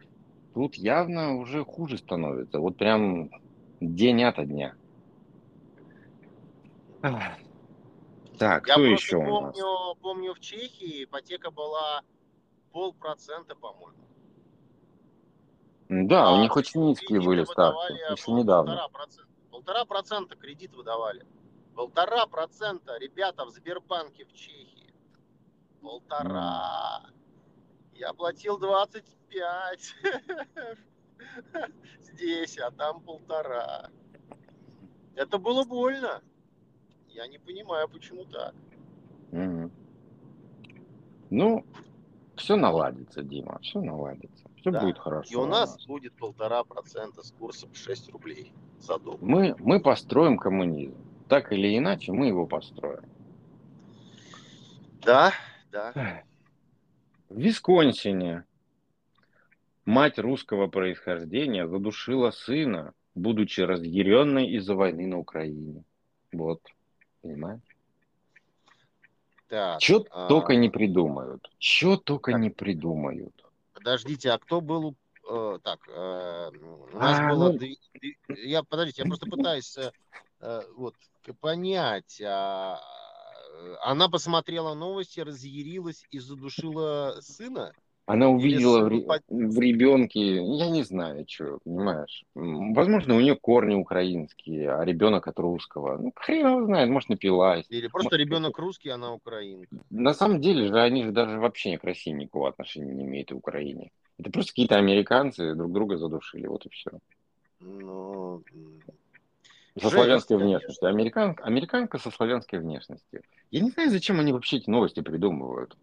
Тут 0.54 0.74
явно 0.74 1.36
уже 1.36 1.64
хуже 1.64 1.98
становится. 1.98 2.58
Вот 2.58 2.76
прям 2.76 3.30
день 3.80 4.22
ото 4.24 4.44
дня. 4.44 4.74
Так, 8.38 8.66
Я 8.66 8.74
кто 8.74 8.84
еще 8.84 9.16
помню, 9.18 9.34
у 9.34 9.40
нас? 9.42 9.98
помню, 10.00 10.34
в 10.34 10.40
Чехии 10.40 11.04
ипотека 11.04 11.50
была 11.50 12.02
полпроцента, 12.72 13.54
по-моему. 13.54 13.98
Да, 15.88 16.28
а 16.28 16.32
у 16.34 16.42
них 16.42 16.56
очень 16.56 16.84
низкие 16.84 17.20
были 17.20 17.44
ставки, 17.44 17.92
еще 18.10 18.32
недавно. 18.32 18.88
Полтора 19.50 19.84
процента 19.84 20.36
кредит 20.36 20.74
выдавали. 20.74 21.26
Полтора 21.74 22.26
процента, 22.26 22.98
ребята, 22.98 23.44
в 23.44 23.50
Сбербанке 23.50 24.24
в 24.24 24.32
Чехии. 24.32 24.92
Полтора. 25.80 27.02
Я 27.94 28.12
платил 28.12 28.58
25 29.32 29.94
здесь, 32.00 32.58
а 32.58 32.70
там 32.70 33.00
полтора. 33.00 33.90
Это 35.14 35.38
было 35.38 35.64
больно. 35.64 36.22
Я 37.08 37.26
не 37.26 37.38
понимаю, 37.38 37.88
почему 37.88 38.24
так. 38.24 38.54
Угу. 39.32 39.70
Ну, 41.30 41.64
все 42.36 42.56
наладится, 42.56 43.22
Дима, 43.22 43.58
все 43.62 43.80
наладится. 43.80 44.44
Все 44.56 44.70
да. 44.70 44.80
будет 44.80 44.98
хорошо. 44.98 45.30
И 45.30 45.36
у 45.36 45.46
нас, 45.46 45.70
у 45.70 45.76
нас 45.76 45.86
будет 45.86 46.14
полтора 46.14 46.64
процента 46.64 47.22
с 47.22 47.32
курсом 47.32 47.74
6 47.74 48.10
рублей 48.10 48.52
за 48.78 48.98
доллар. 48.98 49.18
Мы, 49.22 49.54
мы 49.58 49.80
построим 49.80 50.38
коммунизм. 50.38 50.96
Так 51.28 51.52
или 51.52 51.76
иначе, 51.76 52.12
мы 52.12 52.28
его 52.28 52.46
построим. 52.46 53.04
Да, 55.00 55.32
да. 55.70 56.22
В 57.28 57.38
Висконсине 57.38 58.44
мать 59.84 60.18
русского 60.18 60.66
происхождения 60.68 61.66
задушила 61.66 62.30
сына, 62.30 62.94
будучи 63.14 63.60
разъяренной 63.60 64.50
из-за 64.52 64.74
войны 64.74 65.06
на 65.06 65.18
Украине. 65.18 65.84
Вот, 66.32 66.60
понимаешь? 67.20 67.60
Так, 69.48 69.82
Что 69.82 70.06
а... 70.10 70.28
только 70.28 70.54
не 70.54 70.70
придумают. 70.70 71.50
Что 71.58 71.96
только 71.96 72.32
так. 72.32 72.40
не 72.40 72.50
придумают. 72.50 73.34
Подождите, 73.74 74.30
а 74.30 74.38
кто 74.38 74.60
был... 74.60 74.94
Э, 75.28 75.58
так, 75.62 75.78
э, 75.88 76.50
у 76.92 76.96
нас 76.96 77.18
а, 77.20 77.28
было... 77.28 77.52
Ну... 77.52 78.34
Я, 78.34 78.62
подождите, 78.62 79.02
я 79.02 79.08
просто 79.08 79.26
пытаюсь 79.26 79.76
э, 79.76 79.92
э 80.40 80.62
вот, 80.74 80.94
понять, 81.40 82.20
а, 82.22 82.80
она 83.82 84.08
посмотрела 84.08 84.74
новости, 84.74 85.20
разъярилась 85.20 86.06
и 86.10 86.18
задушила 86.18 87.18
сына? 87.20 87.72
Она 88.04 88.28
увидела 88.28 88.88
в, 88.88 89.20
в 89.28 89.58
ребенке, 89.60 90.36
я 90.36 90.70
не 90.70 90.82
знаю, 90.82 91.24
что, 91.28 91.58
понимаешь. 91.64 92.24
Возможно, 92.34 93.14
у 93.14 93.20
нее 93.20 93.36
корни 93.36 93.74
украинские, 93.74 94.72
а 94.72 94.84
ребенок 94.84 95.28
от 95.28 95.38
русского. 95.38 95.98
Ну, 95.98 96.12
хрен 96.16 96.48
его 96.48 96.64
знает, 96.64 96.90
может, 96.90 97.08
напилась. 97.10 97.64
Или 97.68 97.86
просто 97.86 98.16
может, 98.16 98.26
ребенок 98.26 98.58
русский, 98.58 98.88
она 98.88 99.12
украинка. 99.12 99.76
На 99.90 100.14
самом 100.14 100.40
деле 100.40 100.66
же 100.66 100.80
они 100.80 101.04
же 101.04 101.12
даже 101.12 101.38
вообще 101.38 101.78
к 101.78 101.84
России 101.84 102.10
никакого 102.10 102.48
отношения 102.48 102.92
не 102.92 103.04
имеют 103.04 103.30
в 103.30 103.36
Украине. 103.36 103.92
Это 104.18 104.30
просто 104.30 104.52
какие-то 104.52 104.76
американцы 104.76 105.54
друг 105.54 105.72
друга 105.72 105.96
задушили, 105.96 106.48
вот 106.48 106.66
и 106.66 106.70
все. 106.70 106.90
Ну, 107.60 108.42
со 109.80 109.90
славянской 109.90 110.36
внешностью. 110.36 110.88
Американ, 110.88 111.36
американка 111.42 111.98
со 111.98 112.10
славянской 112.10 112.58
внешностью. 112.58 113.22
Я 113.50 113.60
не 113.60 113.70
знаю, 113.70 113.90
зачем 113.90 114.18
они 114.18 114.32
вообще 114.32 114.56
эти 114.56 114.68
новости 114.68 115.00
придумывают. 115.00 115.76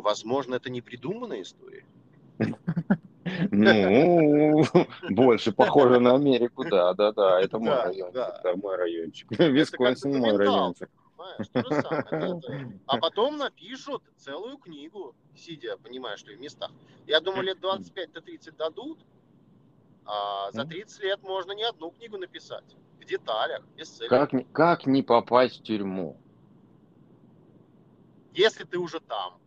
Возможно, 0.00 0.54
это 0.54 0.70
не 0.70 0.80
придуманная 0.80 1.42
история. 1.42 1.84
Ну, 3.50 4.64
больше 5.10 5.52
похоже 5.52 6.00
на 6.00 6.14
Америку, 6.14 6.64
да, 6.64 6.94
да, 6.94 7.12
да, 7.12 7.40
это 7.40 7.58
мой 7.58 7.74
райончик, 7.74 8.12
да, 8.14 8.56
мой 8.56 8.76
райончик. 8.76 9.30
Висконсин 9.38 10.18
мой 10.18 10.36
райончик. 10.36 10.88
А 12.86 12.96
потом 13.00 13.36
напишут 13.36 14.02
целую 14.16 14.56
книгу, 14.56 15.14
сидя, 15.36 15.76
понимаешь, 15.76 16.20
что 16.20 16.32
в 16.32 16.40
местах. 16.40 16.70
Я 17.06 17.20
думаю, 17.20 17.44
лет 17.44 17.58
25-30 17.58 18.56
дадут, 18.56 18.98
а 20.04 20.50
за 20.52 20.64
30 20.64 21.02
лет 21.02 21.22
можно 21.22 21.52
не 21.52 21.64
одну 21.64 21.90
книгу 21.90 22.16
написать. 22.16 22.64
В 23.00 23.04
деталях, 23.04 23.62
без 23.76 23.88
цели. 23.88 24.08
Как, 24.08 24.30
как 24.52 24.86
не 24.86 25.02
попасть 25.02 25.60
в 25.60 25.62
тюрьму? 25.62 26.16
Если 28.34 28.64
ты 28.64 28.78
уже 28.78 29.00
там. 29.00 29.38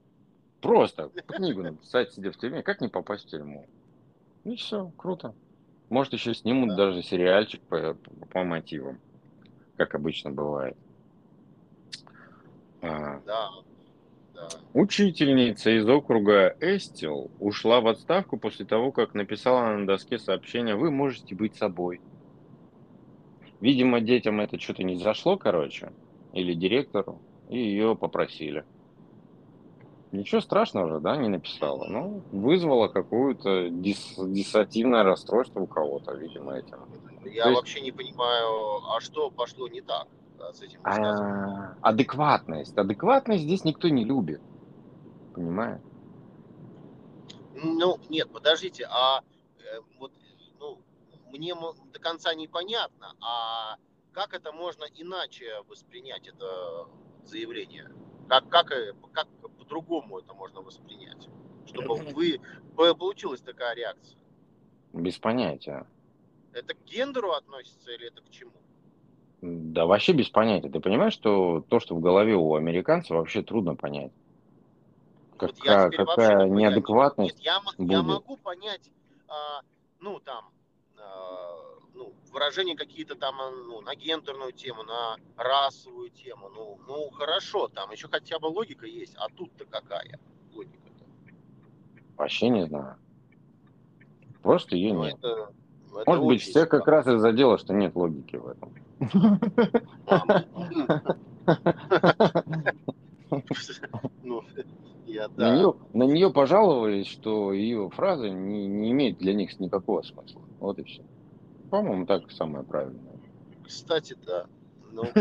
Просто 0.61 1.09
книгу 1.27 1.63
написать, 1.63 2.13
сидя 2.13 2.31
в 2.31 2.37
тюрьме, 2.37 2.61
как 2.61 2.81
не 2.81 2.87
попасть 2.87 3.25
в 3.25 3.29
тюрьму. 3.29 3.65
И 4.43 4.55
все, 4.55 4.91
круто. 4.95 5.33
Может, 5.89 6.13
еще 6.13 6.33
снимут 6.33 6.69
да. 6.69 6.87
даже 6.87 7.01
сериальчик 7.03 7.61
по, 7.63 7.93
по, 7.95 8.25
по 8.27 8.43
мотивам, 8.43 8.99
как 9.75 9.95
обычно 9.95 10.31
бывает. 10.31 10.77
А, 12.81 13.19
да. 13.25 13.49
да. 14.33 14.49
Учительница 14.73 15.71
из 15.71 15.87
округа 15.87 16.55
Эстил 16.59 17.29
ушла 17.39 17.81
в 17.81 17.87
отставку 17.87 18.37
после 18.37 18.65
того, 18.65 18.91
как 18.91 19.13
написала 19.13 19.75
на 19.75 19.85
доске 19.85 20.17
сообщение 20.17 20.75
«Вы 20.75 20.91
можете 20.91 21.35
быть 21.35 21.55
собой». 21.55 22.01
Видимо, 23.59 23.99
детям 23.99 24.39
это 24.39 24.59
что-то 24.59 24.83
не 24.83 24.95
зашло, 24.95 25.37
короче, 25.37 25.91
или 26.33 26.53
директору, 26.53 27.21
и 27.49 27.57
ее 27.59 27.95
попросили. 27.95 28.63
Ничего 30.11 30.41
страшного 30.41 30.89
же, 30.89 30.99
да, 30.99 31.15
не 31.15 31.29
написала. 31.29 31.85
Ну, 31.87 32.21
вызвала 32.31 32.89
какое-то 32.89 33.69
дис 33.69 34.15
диссоциативное 34.17 35.03
расстройство 35.03 35.61
у 35.61 35.67
кого-то, 35.67 36.13
видимо, 36.13 36.57
этим. 36.57 36.79
Я 37.23 37.45
есть... 37.45 37.55
вообще 37.55 37.81
не 37.81 37.91
понимаю, 37.91 38.81
а 38.89 38.99
что 38.99 39.29
пошло 39.29 39.69
не 39.69 39.81
так 39.81 40.07
да, 40.37 40.51
с 40.51 40.61
этим 40.61 40.81
а, 40.83 41.75
Адекватность. 41.81 42.77
Адекватность 42.77 43.43
здесь 43.43 43.63
никто 43.63 43.87
не 43.87 44.03
любит. 44.03 44.41
Понимаешь? 45.33 45.81
Ну, 47.55 47.97
нет, 48.09 48.29
подождите, 48.31 48.87
а 48.89 49.21
э, 49.59 49.79
вот, 49.97 50.11
ну, 50.59 50.79
мне 51.31 51.55
до 51.55 51.99
конца 51.99 52.33
непонятно, 52.33 53.15
а 53.21 53.77
как 54.11 54.33
это 54.33 54.51
можно 54.51 54.85
иначе 54.95 55.61
воспринять, 55.69 56.27
это 56.27 56.87
заявление? 57.23 57.89
Как, 58.27 58.49
как, 58.49 58.71
э, 58.71 58.93
как 59.13 59.27
по-другому 59.71 60.19
это 60.19 60.33
можно 60.33 60.61
воспринять? 60.61 61.29
Чтобы 61.65 61.95
вы, 61.95 62.39
получилась 62.75 63.41
такая 63.41 63.75
реакция. 63.75 64.17
Без 64.93 65.17
понятия. 65.17 65.87
Это 66.53 66.73
к 66.73 66.83
гендеру 66.83 67.31
относится 67.31 67.91
или 67.91 68.07
это 68.07 68.21
к 68.21 68.29
чему? 68.29 68.51
Да 69.41 69.85
вообще 69.85 70.11
без 70.11 70.29
понятия. 70.29 70.69
Ты 70.69 70.79
понимаешь, 70.81 71.13
что 71.13 71.63
то, 71.69 71.79
что 71.79 71.95
в 71.95 72.01
голове 72.01 72.35
у 72.35 72.55
американцев, 72.55 73.11
вообще 73.11 73.41
трудно 73.41 73.75
понять. 73.75 74.11
Вот 75.39 75.57
какая 75.57 75.89
какая 75.89 76.47
неадекватность 76.47 77.37
Нет, 77.37 77.45
я, 77.45 77.61
будет. 77.61 77.91
я 77.91 78.03
могу 78.03 78.37
понять, 78.37 78.91
а, 79.27 79.61
ну 79.99 80.19
там, 80.19 80.51
а, 80.97 81.70
выражения 82.31 82.75
какие-то 82.75 83.15
там 83.15 83.39
а, 83.39 83.51
ну, 83.51 83.81
на 83.81 83.95
гендерную 83.95 84.51
тему, 84.53 84.83
на 84.83 85.17
расовую 85.37 86.09
тему. 86.09 86.49
Ну, 86.49 86.79
ну 86.87 87.09
хорошо, 87.11 87.67
там 87.67 87.91
еще 87.91 88.07
хотя 88.07 88.39
бы 88.39 88.47
логика 88.47 88.85
есть. 88.85 89.15
А 89.17 89.27
тут-то 89.29 89.65
какая 89.65 90.19
логика-то? 90.53 91.05
Вообще 92.17 92.49
не 92.49 92.65
знаю. 92.65 92.97
Просто 94.41 94.75
ее 94.75 94.93
ну, 94.93 95.03
нет. 95.03 95.17
Это, 95.19 95.51
это 95.91 96.03
Может 96.07 96.25
быть, 96.25 96.41
все 96.41 96.65
как 96.65 96.87
раз 96.87 97.07
из-за 97.07 97.31
дела, 97.31 97.57
что 97.57 97.73
нет 97.73 97.95
логики 97.95 98.35
в 98.37 98.47
этом. 98.47 98.73
Ну, 104.23 104.43
на, 105.35 105.55
нее, 105.55 105.73
на 105.93 106.03
нее 106.03 106.31
пожаловались, 106.31 107.07
что 107.07 107.51
ее 107.53 107.89
фраза 107.89 108.29
не, 108.29 108.67
не 108.67 108.91
имеет 108.91 109.17
для 109.17 109.33
них 109.33 109.59
никакого 109.59 110.01
смысла. 110.03 110.41
Вот 110.59 110.79
и 110.79 110.83
все. 110.83 111.03
По-моему, 111.71 112.05
так 112.05 112.29
самое 112.31 112.63
правильное. 112.65 113.19
Кстати, 113.65 114.15
да. 114.25 114.45
Ну, 114.91 115.03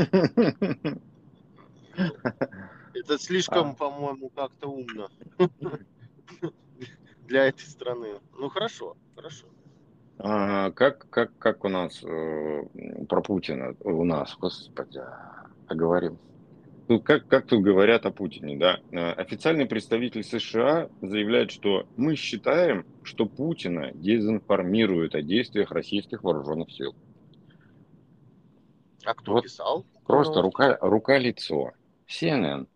это 2.93 3.19
слишком, 3.19 3.71
а. 3.71 3.75
по-моему, 3.75 4.31
как-то 4.31 4.67
умно 4.67 5.09
для 7.29 7.47
этой 7.47 7.63
страны. 7.63 8.19
Ну 8.37 8.49
хорошо, 8.49 8.97
хорошо. 9.15 9.47
А, 10.19 10.73
как, 10.73 11.09
как, 11.09 11.39
как 11.39 11.65
у 11.65 11.69
нас 11.69 12.03
э, 12.03 12.63
про 13.09 13.23
Путина, 13.23 13.77
у 13.85 14.05
нас, 14.05 14.37
господи, 14.37 15.01
оговорил. 15.69 16.19
Ну, 16.91 16.99
как, 16.99 17.29
как 17.29 17.47
тут 17.47 17.63
говорят 17.63 18.05
о 18.05 18.11
Путине, 18.11 18.57
да? 18.57 18.81
Э, 18.91 19.13
официальный 19.13 19.65
представитель 19.65 20.25
США 20.25 20.91
заявляет, 21.01 21.53
что 21.53 21.87
мы 21.97 22.17
считаем, 22.17 22.85
что 23.05 23.27
Путина 23.27 23.93
дезинформируют 23.93 25.15
о 25.15 25.23
действиях 25.23 25.71
российских 25.71 26.25
вооруженных 26.25 26.73
сил. 26.73 26.97
А 29.05 29.15
кто 29.15 29.35
вот 29.35 29.45
писал? 29.45 29.87
Просто 30.05 30.43
рука, 30.43 30.79
рука-лицо. 30.81 31.71
CNN. 32.09 32.67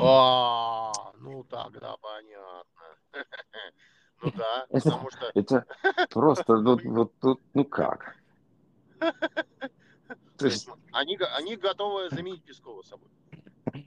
А, 0.00 0.92
ну 1.20 1.44
тогда 1.44 1.94
понятно. 2.00 2.64
Ну 4.22 4.32
да, 4.34 4.66
потому 4.70 5.10
что... 5.10 5.30
Это 5.34 5.66
просто, 6.08 6.56
вот 6.84 7.12
тут, 7.20 7.38
ну 7.52 7.66
как? 7.66 8.16
То 10.38 10.46
есть... 10.46 10.68
они, 10.92 11.18
они 11.36 11.56
готовы 11.56 12.10
заменить 12.10 12.42
Пескова 12.42 12.82
собой. 12.82 13.08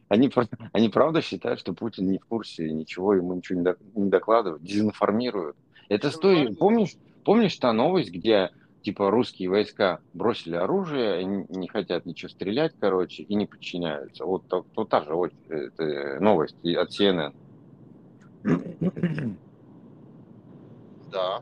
Они, 0.10 0.32
они 0.74 0.89
правда 0.89 1.22
считают, 1.22 1.60
что 1.60 1.74
Путин 1.74 2.10
не 2.10 2.18
в 2.18 2.26
курсе 2.26 2.70
ничего, 2.72 3.14
ему 3.14 3.36
ничего 3.36 3.76
не 3.95 4.10
докладывают, 4.10 4.64
дезинформируют. 4.64 5.56
Это 5.88 6.12
стоит, 6.12 6.58
помнишь, 6.60 6.95
помнишь 7.24 7.56
та 7.58 7.74
новость, 7.74 8.12
где 8.12 8.52
типа 8.82 9.12
русские 9.12 9.50
войска 9.50 10.00
бросили 10.14 10.56
оружие, 10.56 11.16
они 11.16 11.45
не 11.50 11.68
хотят 11.68 12.06
ничего 12.06 12.30
стрелять, 12.30 12.74
короче, 12.80 13.24
и 13.24 13.36
не 13.36 13.45
подчиняются. 13.45 14.26
Вот, 14.26 14.43
вот, 14.52 14.68
вот 14.76 14.89
та 14.89 15.04
же 15.04 15.14
вот, 15.14 15.32
это, 15.47 16.20
новость 16.20 16.56
от 16.66 16.89
CNN. 16.89 17.34
Да. 21.12 21.41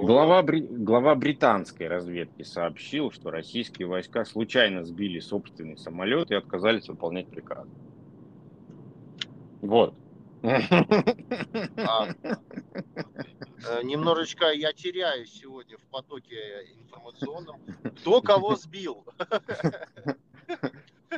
Глава, 0.00 0.44
глава 0.44 1.16
британской 1.16 1.88
разведки 1.88 2.44
сообщил, 2.44 3.10
что 3.10 3.32
российские 3.32 3.88
войска 3.88 4.24
случайно 4.24 4.84
сбили 4.84 5.18
собственный 5.18 5.76
самолет 5.76 6.30
и 6.30 6.36
отказались 6.36 6.88
выполнять 6.88 7.26
приказ. 7.26 7.66
Вот. 9.60 9.94
А, 10.40 12.06
э, 12.22 13.82
немножечко 13.82 14.52
я 14.52 14.72
теряюсь 14.72 15.32
сегодня 15.32 15.76
в 15.78 15.82
потоке 15.90 16.36
информационном. 16.80 17.60
Кто 18.00 18.22
кого 18.22 18.54
сбил? 18.54 19.04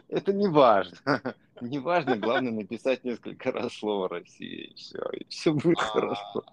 Это 0.09 0.33
не 0.33 0.49
важно. 0.49 1.20
Не 1.61 1.81
важно, 1.81 2.16
главное 2.16 2.53
написать 2.53 3.05
несколько 3.05 3.53
раз 3.53 3.74
слово 3.74 4.09
Россия, 4.09 4.68
и 4.68 4.74
все, 4.74 5.03
и 5.12 5.26
все 5.28 5.53
будет 5.53 5.81
а, 5.81 5.83
хорошо. 5.83 6.45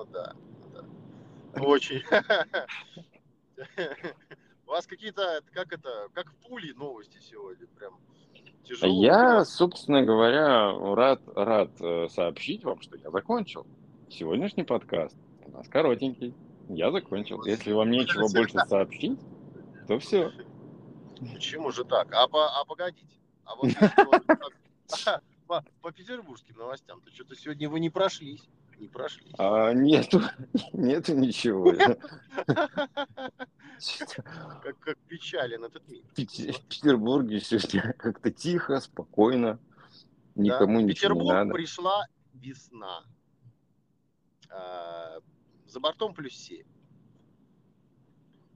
Ну 0.00 0.06
да, 0.06 0.32
ну 0.62 0.70
да. 0.72 0.82
Очень. 1.62 2.02
У 4.66 4.70
вас 4.70 4.86
какие-то, 4.86 5.42
как 5.52 5.74
это, 5.74 6.08
как 6.14 6.34
пули 6.36 6.72
новости 6.72 7.18
сегодня, 7.20 7.66
прям 7.66 8.00
тяжело. 8.64 9.02
Я, 9.02 9.44
собственно 9.44 10.02
говоря, 10.02 10.72
рад, 10.94 11.20
рад 11.36 11.70
э, 11.82 12.08
сообщить 12.08 12.64
вам, 12.64 12.80
что 12.80 12.96
я 12.96 13.10
закончил 13.10 13.66
сегодняшний 14.08 14.64
подкаст. 14.64 15.18
У 15.44 15.50
нас 15.50 15.68
коротенький. 15.68 16.34
Я 16.70 16.90
закончил. 16.92 17.44
Если 17.44 17.72
вам 17.72 17.90
нечего 17.90 18.26
больше 18.32 18.56
сообщить, 18.68 19.20
то 19.86 19.98
все. 19.98 20.32
Почему 21.34 21.72
же 21.72 21.84
так? 21.84 22.10
А, 22.14 22.26
по, 22.26 22.58
а 22.58 22.64
погодите. 22.64 23.18
А 23.44 23.54
вот 23.56 23.70
по, 25.46 25.62
по 25.82 25.92
петербургским 25.92 26.56
новостям, 26.56 27.02
то 27.02 27.12
что-то 27.12 27.36
сегодня 27.36 27.68
вы 27.68 27.80
не 27.80 27.90
прошлись. 27.90 28.48
Не 28.80 28.88
прошлись. 28.88 29.34
А, 29.38 29.74
нету, 29.74 30.22
нету 30.72 31.14
ничего. 31.14 31.72
Как, 34.62 34.78
как 34.78 34.98
печален 35.08 35.64
этот 35.64 35.88
мир. 35.88 36.02
В 36.12 36.14
Петербурге 36.14 37.40
сегодня 37.40 37.94
как-то 37.98 38.30
тихо, 38.30 38.78
спокойно. 38.80 39.58
Никому 40.34 40.80
да, 40.80 40.86
ничего 40.86 41.22
не 41.22 41.28
надо. 41.30 41.54
пришла 41.54 42.06
весна. 42.34 43.04
А, 44.50 45.20
за 45.66 45.80
бортом 45.80 46.12
плюс 46.12 46.34
7. 46.34 46.66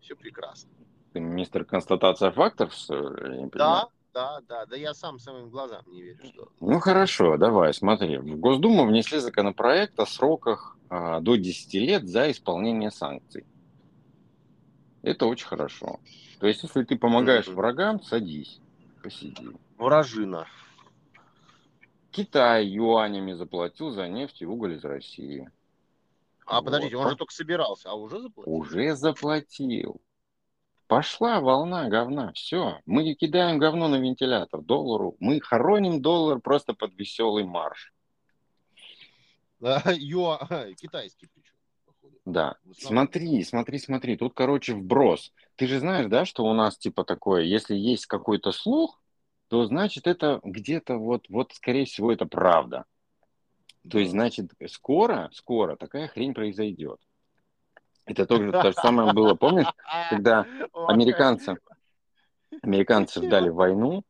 Все 0.00 0.14
прекрасно. 0.14 0.70
Ты 1.14 1.20
мистер 1.20 1.64
констатация 1.64 2.30
фактов? 2.30 2.74
Да, 3.54 3.88
да, 4.14 4.40
да, 4.48 4.66
да 4.66 4.76
я 4.76 4.94
сам 4.94 5.18
своим 5.18 5.50
глазам 5.50 5.82
не 5.88 6.02
верю, 6.02 6.24
что... 6.24 6.48
Ну 6.60 6.78
хорошо, 6.78 7.36
давай, 7.36 7.74
смотри. 7.74 8.18
В 8.18 8.38
Госдуму 8.38 8.86
внесли 8.86 9.18
законопроект 9.18 9.98
о 9.98 10.06
сроках 10.06 10.78
а, 10.88 11.20
до 11.20 11.34
10 11.34 11.74
лет 11.74 12.08
за 12.08 12.30
исполнение 12.30 12.90
санкций. 12.90 13.44
Это 15.02 15.26
очень 15.26 15.46
хорошо. 15.46 15.98
То 16.38 16.46
есть, 16.46 16.62
если 16.62 16.84
ты 16.84 16.96
помогаешь 16.96 17.46
mm-hmm. 17.46 17.54
врагам, 17.54 18.02
садись, 18.02 18.60
посиди. 19.02 19.48
Вражина. 19.76 20.46
Китай 22.10 22.64
юанями 22.66 23.32
заплатил 23.32 23.90
за 23.90 24.08
нефть 24.08 24.40
и 24.42 24.46
уголь 24.46 24.74
из 24.74 24.84
России. 24.84 25.50
А 26.46 26.56
вот. 26.56 26.66
подождите, 26.66 26.96
он 26.96 27.10
же 27.10 27.16
только 27.16 27.34
собирался, 27.34 27.90
а 27.90 27.94
уже 27.94 28.20
заплатил? 28.20 28.52
Уже 28.54 28.94
заплатил. 28.94 30.00
Пошла 30.86 31.40
волна 31.40 31.88
говна. 31.88 32.32
Все. 32.34 32.80
Мы 32.84 33.14
кидаем 33.14 33.58
говно 33.58 33.88
на 33.88 33.96
вентилятор 33.96 34.60
доллару. 34.60 35.16
Мы 35.18 35.40
хороним 35.40 36.02
доллар 36.02 36.40
просто 36.40 36.74
под 36.74 36.94
веселый 36.94 37.44
марш. 37.44 37.92
Юа, 39.60 40.38
китайский 40.80 41.28
причем. 41.32 41.54
Да. 42.26 42.56
Смотри, 42.78 43.42
смотри, 43.44 43.78
смотри. 43.78 44.16
Тут, 44.16 44.34
короче, 44.34 44.74
вброс. 44.74 45.32
Ты 45.56 45.66
же 45.66 45.78
знаешь, 45.80 46.06
да, 46.06 46.24
что 46.24 46.44
у 46.44 46.52
нас 46.52 46.76
типа 46.76 47.04
такое, 47.04 47.42
если 47.42 47.74
есть 47.74 48.06
какой-то 48.06 48.52
слух, 48.52 49.00
то 49.48 49.64
значит 49.66 50.06
это 50.06 50.40
где-то 50.42 50.96
вот, 50.96 51.26
вот, 51.28 51.52
скорее 51.52 51.84
всего, 51.84 52.12
это 52.12 52.26
правда. 52.26 52.84
То 53.90 53.98
есть, 53.98 54.12
значит, 54.12 54.52
скоро, 54.68 55.30
скоро 55.32 55.76
такая 55.76 56.08
хрень 56.08 56.34
произойдет. 56.34 56.98
Это 58.06 58.26
тоже 58.26 58.52
то 58.52 58.70
же 58.70 58.74
самое 58.74 59.12
было, 59.12 59.34
помнишь, 59.34 59.66
когда 60.10 60.46
американцы, 60.88 61.56
американцы 62.62 63.26
дали 63.28 63.48
войну, 63.48 64.04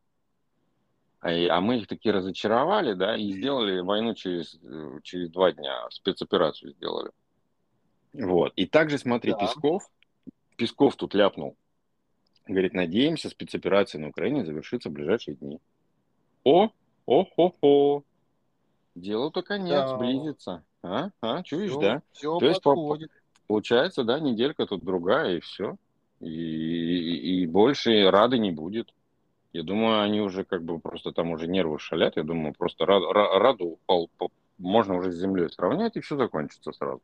а, 1.21 1.31
а 1.31 1.61
мы 1.61 1.79
их 1.79 1.87
таки 1.87 2.11
разочаровали, 2.11 2.95
да, 2.95 3.17
и 3.17 3.33
сделали 3.33 3.81
войну 3.81 4.15
через, 4.15 4.59
через 5.03 5.31
два 5.31 5.53
дня, 5.53 5.89
спецоперацию 5.91 6.73
сделали. 6.73 7.11
Вот. 8.13 8.53
И 8.57 8.67
также, 8.67 8.99
смотри, 8.99 9.33
да. 9.33 9.39
Песков, 9.39 9.89
Песков 10.57 10.97
тут 10.97 11.15
ляпнул. 11.15 11.57
Говорит, 12.47 12.75
надеемся, 12.75 13.31
спецоперация 13.31 14.01
на 14.01 14.09
Украине 14.09 14.45
завершится 14.45 14.91
в 14.91 14.93
ближайшие 14.93 15.37
дни. 15.37 15.61
О, 16.45 16.69
о-хо-хо. 17.07 18.05
Делу-то 18.95 19.43
конец, 19.43 19.91
да. 19.91 19.97
близится. 19.97 20.65
А, 20.83 21.09
а, 21.23 21.43
чуешь, 21.43 21.71
все, 21.71 21.81
да? 21.81 22.03
Все 22.13 22.39
То 22.39 22.47
есть, 22.47 22.63
подходит. 22.63 23.11
Получается, 23.47 24.05
да, 24.05 24.21
неделька 24.21 24.67
тут 24.67 24.85
другая, 24.85 25.37
и 25.37 25.41
все. 25.41 25.77
И, 26.21 26.27
и, 26.29 27.43
и 27.43 27.47
больше 27.47 28.11
рады 28.11 28.39
не 28.39 28.51
будет. 28.51 28.93
Я 29.53 29.63
думаю, 29.63 30.01
они 30.01 30.21
уже 30.21 30.45
как 30.45 30.65
бы 30.65 30.79
просто 30.81 31.13
там 31.13 31.31
уже 31.31 31.47
нервы 31.47 31.79
шалят. 31.79 32.17
Я 32.17 32.25
думаю, 32.25 32.55
просто 32.55 32.87
рад, 32.87 33.03
раду 33.13 33.79
пол, 33.87 34.11
пол, 34.19 34.33
можно 34.59 34.97
уже 34.97 35.13
с 35.13 35.17
землей 35.17 35.49
сравнять, 35.51 35.97
и 35.97 36.01
все 36.01 36.17
закончится 36.17 36.73
сразу. 36.73 37.03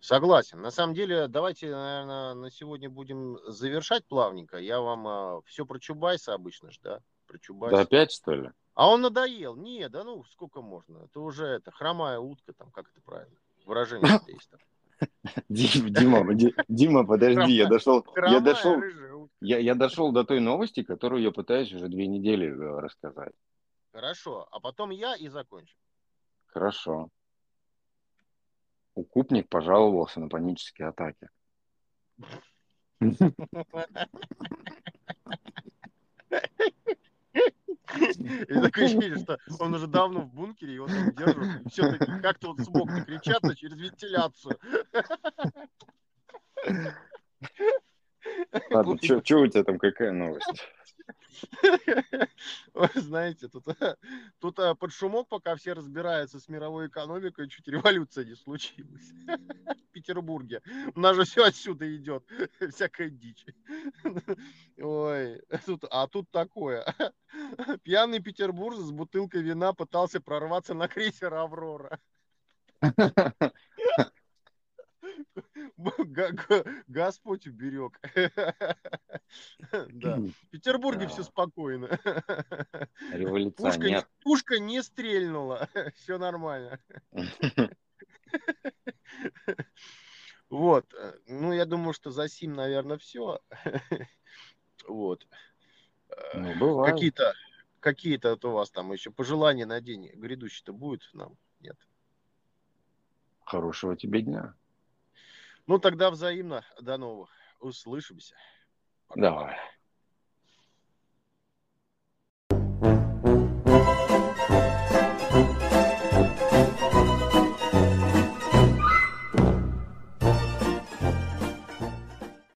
Согласен. 0.00 0.60
На 0.60 0.70
самом 0.70 0.94
деле, 0.94 1.26
давайте, 1.28 1.70
наверное, 1.70 2.34
на 2.34 2.50
сегодня 2.50 2.88
будем 2.88 3.38
завершать 3.46 4.04
плавненько. 4.04 4.58
Я 4.58 4.80
вам 4.80 5.06
а, 5.06 5.40
все 5.46 5.66
про 5.66 5.78
Чубайса 5.78 6.34
обычно 6.34 6.70
ж, 6.70 6.78
да? 6.82 7.00
Про 7.26 7.38
Чубайса. 7.38 7.76
Да 7.76 7.82
опять, 7.82 8.12
что 8.12 8.32
ли? 8.32 8.50
А 8.74 8.88
он 8.88 9.00
надоел. 9.00 9.56
Не, 9.56 9.88
да 9.88 10.04
ну, 10.04 10.22
сколько 10.24 10.62
можно? 10.62 10.98
Это 11.04 11.20
уже 11.20 11.46
это 11.46 11.70
хромая 11.70 12.18
утка, 12.18 12.52
там, 12.52 12.70
как 12.70 12.88
это 12.92 13.00
правильно? 13.00 13.36
Выражение 13.66 14.20
есть 14.28 14.48
там. 14.48 14.60
Дима, 15.50 16.24
Дима, 16.68 17.04
подожди, 17.04 17.52
я 17.52 17.66
дошел, 17.66 18.06
я 18.16 18.40
дошел, 18.40 18.80
я, 19.40 19.58
я 19.58 19.74
дошел 19.74 20.12
до 20.12 20.24
той 20.24 20.40
новости, 20.40 20.82
которую 20.82 21.20
я 21.20 21.32
пытаюсь 21.32 21.72
уже 21.72 21.88
две 21.88 22.06
недели 22.06 22.46
э, 22.46 22.80
рассказать. 22.80 23.34
Хорошо, 23.92 24.48
а 24.52 24.60
потом 24.60 24.90
я 24.90 25.16
и 25.16 25.28
закончу. 25.28 25.76
Хорошо. 26.46 27.10
Укупник 28.94 29.48
пожаловался 29.48 30.20
на 30.20 30.28
панические 30.28 30.88
атаки. 30.88 31.28
И 37.94 38.54
такое 38.60 38.84
ощущение, 38.86 39.18
что 39.18 39.38
он 39.58 39.74
уже 39.74 39.86
давно 39.86 40.20
в 40.22 40.32
бункере, 40.32 40.74
его 40.74 40.86
там 40.86 41.14
держат. 41.14 41.72
Все-таки 41.72 42.20
как-то 42.20 42.52
вот 42.52 42.60
смог 42.60 42.88
накричаться 42.90 43.54
через 43.54 43.78
вентиляцию. 43.78 44.58
Ладно, 48.70 48.96
что 49.02 49.38
у 49.38 49.46
тебя 49.46 49.64
там, 49.64 49.78
какая 49.78 50.12
новость? 50.12 50.66
Вы 52.74 52.88
знаете, 52.94 53.48
тут, 53.48 53.64
тут 54.40 54.58
а, 54.58 54.74
под 54.74 54.92
шумок, 54.92 55.28
пока 55.28 55.54
все 55.56 55.74
разбираются 55.74 56.40
с 56.40 56.48
мировой 56.48 56.88
экономикой, 56.88 57.48
чуть 57.48 57.68
революция 57.68 58.24
не 58.24 58.34
случилась. 58.34 59.12
В 59.26 59.92
Петербурге. 59.92 60.62
У 60.94 61.00
нас 61.00 61.16
же 61.16 61.24
все 61.24 61.44
отсюда 61.44 61.94
идет. 61.94 62.24
Всякая 62.70 63.10
дичь. 63.10 63.44
Ой, 64.78 65.42
тут, 65.64 65.84
а 65.90 66.06
тут 66.06 66.30
такое. 66.30 66.84
Пьяный 67.82 68.20
петербуржец 68.20 68.84
с 68.84 68.90
бутылкой 68.90 69.42
вина 69.42 69.72
пытался 69.72 70.20
прорваться 70.20 70.74
на 70.74 70.88
крейсер 70.88 71.34
«Аврора». 71.34 71.98
Господь 76.86 77.46
уберег. 77.46 78.00
Да. 79.90 80.18
В 80.18 80.50
Петербурге 80.50 81.08
все 81.08 81.24
спокойно. 81.24 81.88
Пушка, 83.56 84.06
пушка 84.22 84.58
не 84.60 84.82
стрельнула. 84.82 85.68
Все 85.96 86.16
нормально. 86.16 86.78
Вот. 90.48 90.86
Ну, 91.26 91.52
я 91.52 91.66
думаю, 91.66 91.92
что 91.92 92.12
за 92.12 92.28
сим, 92.28 92.52
наверное, 92.52 92.98
все. 92.98 93.40
Вот. 94.86 95.26
Ну, 96.34 96.84
Какие-то 96.84 97.34
какие-то 97.86 98.36
у 98.42 98.50
вас 98.50 98.68
там 98.72 98.90
еще 98.92 99.12
пожелания 99.12 99.64
на 99.64 99.80
день 99.80 100.10
грядущий-то 100.12 100.72
будет 100.72 101.08
нам? 101.12 101.38
Нет. 101.60 101.76
Хорошего 103.44 103.96
тебе 103.96 104.22
дня. 104.22 104.56
Ну, 105.68 105.78
тогда 105.78 106.10
взаимно. 106.10 106.64
До 106.80 106.96
новых. 106.96 107.30
Услышимся. 107.60 108.34
Пока. 109.06 109.20
Давай. 109.20 109.56